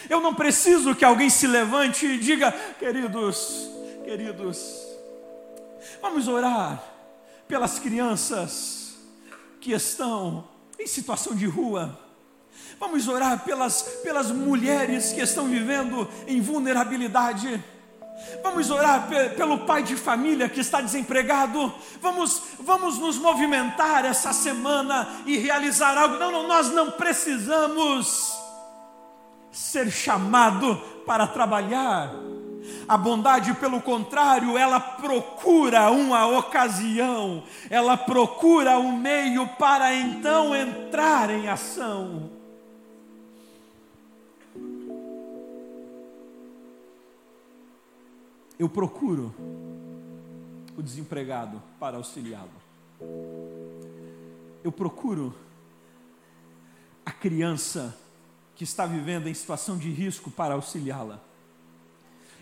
[0.09, 3.69] eu não preciso que alguém se levante e diga, queridos,
[4.03, 4.85] queridos,
[6.01, 6.83] vamos orar
[7.47, 8.95] pelas crianças
[9.59, 10.47] que estão
[10.79, 11.97] em situação de rua.
[12.79, 17.63] Vamos orar pelas, pelas mulheres que estão vivendo em vulnerabilidade.
[18.43, 21.73] Vamos orar pelo pai de família que está desempregado.
[22.01, 26.17] Vamos, vamos nos movimentar essa semana e realizar algo.
[26.17, 28.36] Não, não, nós não precisamos
[29.51, 30.75] ser chamado
[31.05, 32.11] para trabalhar.
[32.87, 41.29] A bondade, pelo contrário, ela procura uma ocasião, ela procura um meio para então entrar
[41.29, 42.37] em ação.
[48.59, 49.33] eu procuro
[50.75, 52.49] o desempregado para auxiliá-lo.
[54.63, 55.33] Eu procuro
[57.05, 57.95] a criança
[58.57, 61.21] que está vivendo em situação de risco para auxiliá-la.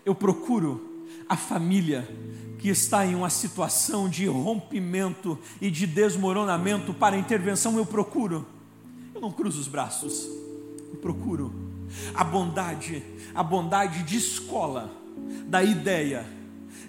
[0.05, 2.07] Eu procuro a família
[2.57, 7.77] que está em uma situação de rompimento e de desmoronamento para intervenção.
[7.77, 8.47] Eu procuro.
[9.13, 10.25] Eu não cruzo os braços.
[10.89, 11.53] Eu procuro
[12.13, 13.03] a bondade,
[13.33, 14.89] a bondade de escola
[15.47, 16.25] da ideia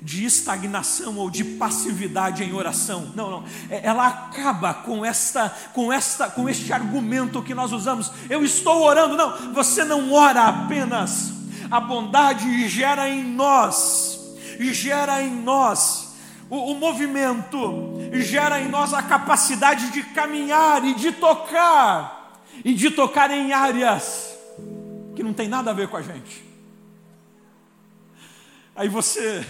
[0.07, 3.11] de estagnação ou de passividade em oração.
[3.17, 3.45] Não, não.
[3.69, 8.13] É, ela acaba com esta, com esta, com este argumento que nós usamos.
[8.31, 9.17] Eu estou orando.
[9.17, 11.33] Não, você não ora apenas.
[11.69, 14.21] A bondade gera em nós,
[14.61, 16.15] gera em nós
[16.49, 22.93] o, o movimento, gera em nós a capacidade de caminhar e de tocar e de
[22.93, 24.37] tocar em áreas
[25.17, 26.45] que não tem nada a ver com a gente.
[28.77, 29.45] Aí você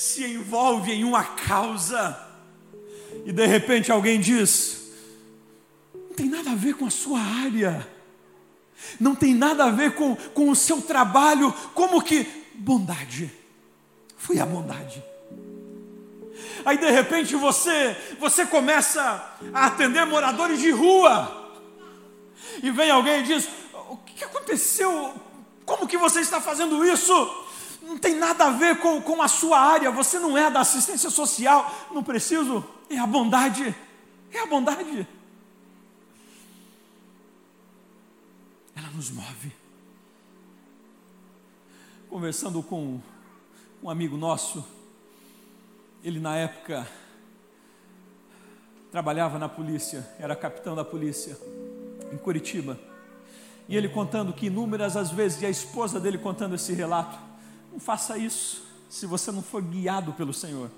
[0.00, 2.18] se envolve em uma causa
[3.26, 4.88] e de repente alguém diz:
[5.92, 7.86] não tem nada a ver com a sua área,
[8.98, 13.30] não tem nada a ver com, com o seu trabalho, como que bondade,
[14.16, 15.04] foi a bondade.
[16.64, 19.02] Aí de repente você, você começa
[19.52, 21.60] a atender moradores de rua,
[22.62, 23.46] e vem alguém e diz:
[23.90, 25.12] O que aconteceu?
[25.66, 27.49] Como que você está fazendo isso?
[27.90, 31.10] Não tem nada a ver com, com a sua área, você não é da assistência
[31.10, 33.74] social, não preciso, é a bondade,
[34.32, 35.06] é a bondade.
[38.76, 39.52] Ela nos move.
[42.08, 43.00] Conversando com
[43.82, 44.64] um amigo nosso,
[46.04, 46.88] ele na época
[48.92, 51.36] trabalhava na polícia, era capitão da polícia
[52.12, 52.78] em Curitiba.
[53.68, 57.29] E ele contando que inúmeras as vezes, e a esposa dele contando esse relato,
[57.72, 60.70] não faça isso se você não for guiado pelo Senhor.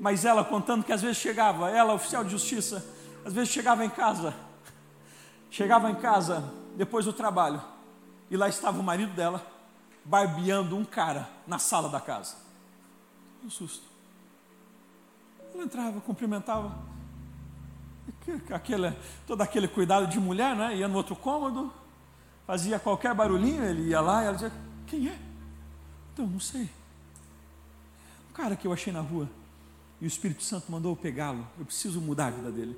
[0.00, 2.84] Mas ela contando que às vezes chegava, ela, oficial de justiça,
[3.24, 4.34] às vezes chegava em casa,
[5.50, 7.62] chegava em casa depois do trabalho,
[8.30, 9.46] e lá estava o marido dela
[10.04, 12.36] barbeando um cara na sala da casa.
[13.44, 13.84] Um susto.
[15.54, 16.76] Ela entrava, cumprimentava,
[18.52, 18.92] aquele,
[19.26, 20.76] todo aquele cuidado de mulher, né?
[20.76, 21.72] ia no outro cômodo,
[22.46, 24.52] fazia qualquer barulhinho, ele ia lá e ela dizia:
[24.86, 25.31] Quem é?
[26.12, 26.68] Então, não sei.
[28.30, 29.28] Um cara que eu achei na rua
[30.00, 31.46] e o Espírito Santo mandou pegá-lo.
[31.58, 32.76] Eu preciso mudar a vida dele.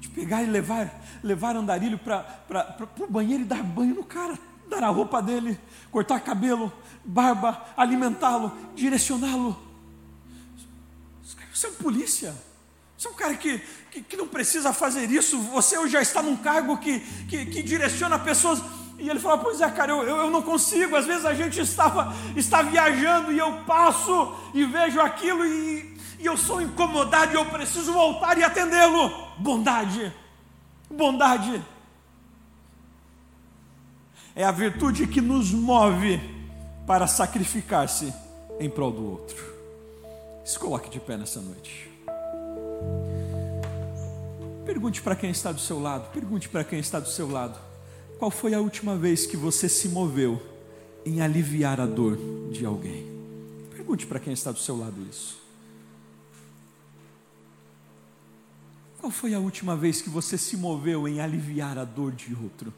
[0.00, 4.38] De pegar e levar, levar andarilho para o banheiro e dar banho no cara,
[4.68, 5.58] dar a roupa dele,
[5.90, 6.72] cortar cabelo,
[7.04, 9.56] barba, alimentá-lo, direcioná-lo.
[11.52, 12.34] Você é um polícia.
[12.98, 15.38] Você é um cara que, que, que, não precisa fazer isso.
[15.38, 16.98] Você já está num cargo que,
[17.28, 18.60] que, que direciona pessoas
[18.98, 20.96] e ele falou: Pois é, cara, eu, eu, eu, não consigo.
[20.96, 26.26] Às vezes a gente estava, está viajando e eu passo e vejo aquilo e, e
[26.26, 29.10] eu sou incomodado e eu preciso voltar e atendê-lo.
[29.38, 30.12] Bondade.
[30.90, 31.62] Bondade
[34.36, 36.20] é a virtude que nos move
[36.86, 38.12] para sacrificar-se
[38.58, 39.54] em prol do outro.
[40.44, 41.90] Se coloque de pé nessa noite.
[44.64, 47.58] Pergunte para quem está do seu lado, pergunte para quem está do seu lado,
[48.24, 50.40] qual foi a última vez que você se moveu
[51.04, 52.18] em aliviar a dor
[52.50, 53.06] de alguém?
[53.70, 55.36] Pergunte para quem está do seu lado isso.
[58.98, 62.72] Qual foi a última vez que você se moveu em aliviar a dor de outro?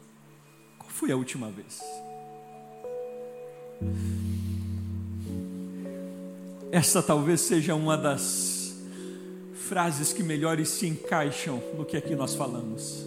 [0.77, 1.79] Qual foi a última vez?
[6.73, 8.75] Essa talvez seja uma das
[9.53, 13.05] frases que melhores se encaixam no que aqui nós falamos.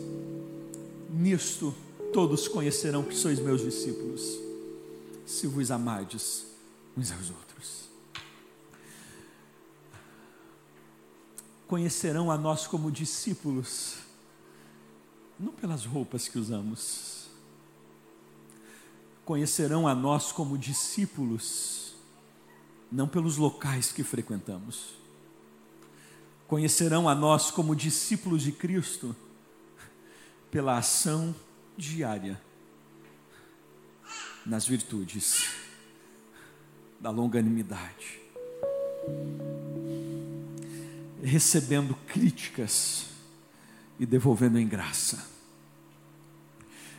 [1.11, 1.75] Nisto
[2.13, 4.39] todos conhecerão que sois meus discípulos,
[5.27, 6.47] se vos amardes
[6.97, 7.89] uns aos outros.
[11.67, 13.97] Conhecerão a nós como discípulos,
[15.39, 17.29] não pelas roupas que usamos,
[19.25, 21.95] conhecerão a nós como discípulos,
[22.91, 24.95] não pelos locais que frequentamos,
[26.49, 29.15] conhecerão a nós como discípulos de Cristo,
[30.51, 31.33] pela ação
[31.77, 32.41] diária
[34.45, 35.51] nas virtudes
[36.99, 38.21] da longanimidade,
[41.23, 43.07] recebendo críticas
[43.99, 45.27] e devolvendo em graça,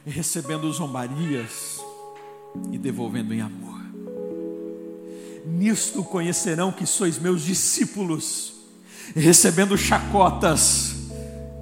[0.05, 1.80] recebendo zombarias
[2.72, 3.82] e devolvendo em amor.
[5.45, 8.53] Nisto conhecerão que sois meus discípulos,
[9.15, 10.91] recebendo chacotas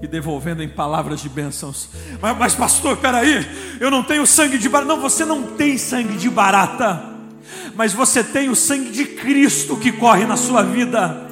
[0.02, 1.90] e devolvendo em palavras de bênçãos.
[2.22, 3.46] Mas, mas pastor, peraí,
[3.80, 4.88] eu não tenho sangue de barata.
[4.88, 7.04] Não, você não tem sangue de barata,
[7.76, 11.28] mas você tem o sangue de Cristo que corre na sua vida.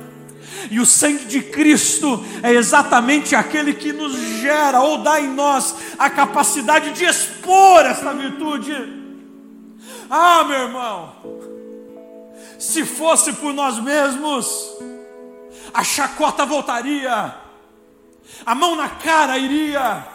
[0.69, 5.75] E o sangue de Cristo é exatamente aquele que nos gera ou dá em nós
[5.97, 8.73] a capacidade de expor essa virtude.
[10.09, 11.15] Ah, meu irmão,
[12.59, 14.77] se fosse por nós mesmos,
[15.73, 17.46] a chacota voltaria
[18.45, 20.07] a mão na cara iria,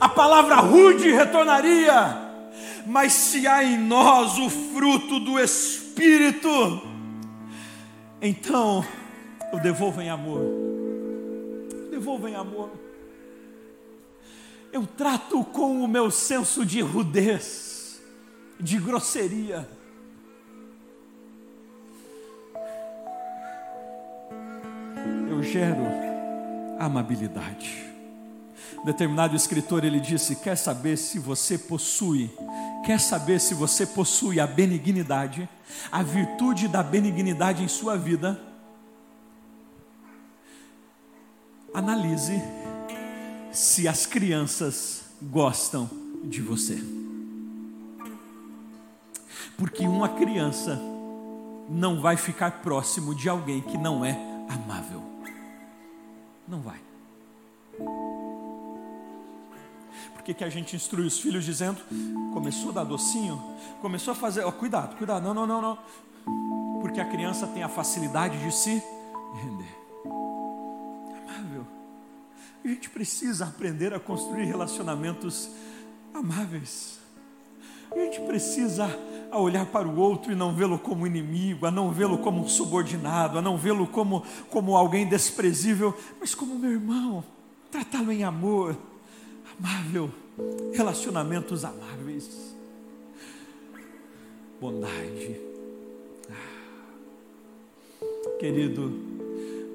[0.00, 2.18] a palavra rude retornaria,
[2.86, 6.82] mas se há em nós o fruto do Espírito,
[8.20, 8.84] então
[9.52, 10.42] eu devolvo em amor,
[11.90, 12.70] devolvo em amor.
[14.72, 18.00] Eu trato com o meu senso de rudez,
[18.58, 19.68] de grosseria.
[25.28, 26.11] Eu gero
[26.84, 27.92] amabilidade.
[28.84, 32.30] Determinado escritor ele disse: Quer saber se você possui,
[32.84, 35.48] quer saber se você possui a benignidade,
[35.90, 38.40] a virtude da benignidade em sua vida?
[41.72, 42.42] Analise
[43.52, 45.88] se as crianças gostam
[46.24, 46.82] de você.
[49.56, 50.80] Porque uma criança
[51.68, 54.18] não vai ficar próximo de alguém que não é
[54.48, 55.02] amável.
[56.46, 56.80] Não vai.
[60.12, 61.80] Por que, que a gente instrui os filhos dizendo,
[62.32, 63.42] começou a dar docinho,
[63.80, 66.80] começou a fazer, oh, cuidado, cuidado, não, não, não, não.
[66.80, 68.82] Porque a criança tem a facilidade de se
[69.34, 69.76] render.
[71.26, 71.66] Amável.
[72.64, 75.50] A gente precisa aprender a construir relacionamentos
[76.14, 77.01] amáveis.
[77.94, 78.86] A gente precisa
[79.32, 82.48] a olhar para o outro e não vê-lo como inimigo, a não vê-lo como um
[82.48, 87.24] subordinado, a não vê-lo como, como alguém desprezível, mas como meu irmão,
[87.70, 88.76] tratá-lo em amor,
[89.58, 90.10] amável,
[90.74, 92.54] relacionamentos amáveis,
[94.60, 95.40] bondade.
[96.30, 98.04] Ah.
[98.38, 98.92] Querido,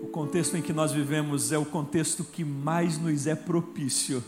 [0.04, 4.24] o contexto em que nós vivemos é o contexto que mais nos é propício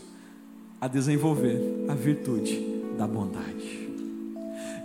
[0.80, 3.88] a desenvolver a virtude da bondade.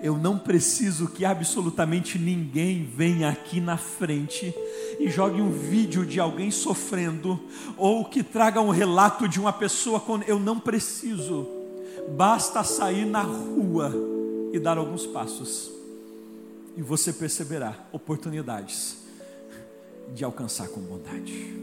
[0.01, 4.55] Eu não preciso que absolutamente ninguém venha aqui na frente
[4.97, 7.38] e jogue um vídeo de alguém sofrendo
[7.76, 11.45] ou que traga um relato de uma pessoa com eu não preciso.
[12.16, 13.91] Basta sair na rua
[14.53, 15.70] e dar alguns passos
[16.78, 18.97] e você perceberá oportunidades
[20.13, 21.53] de alcançar com bondade.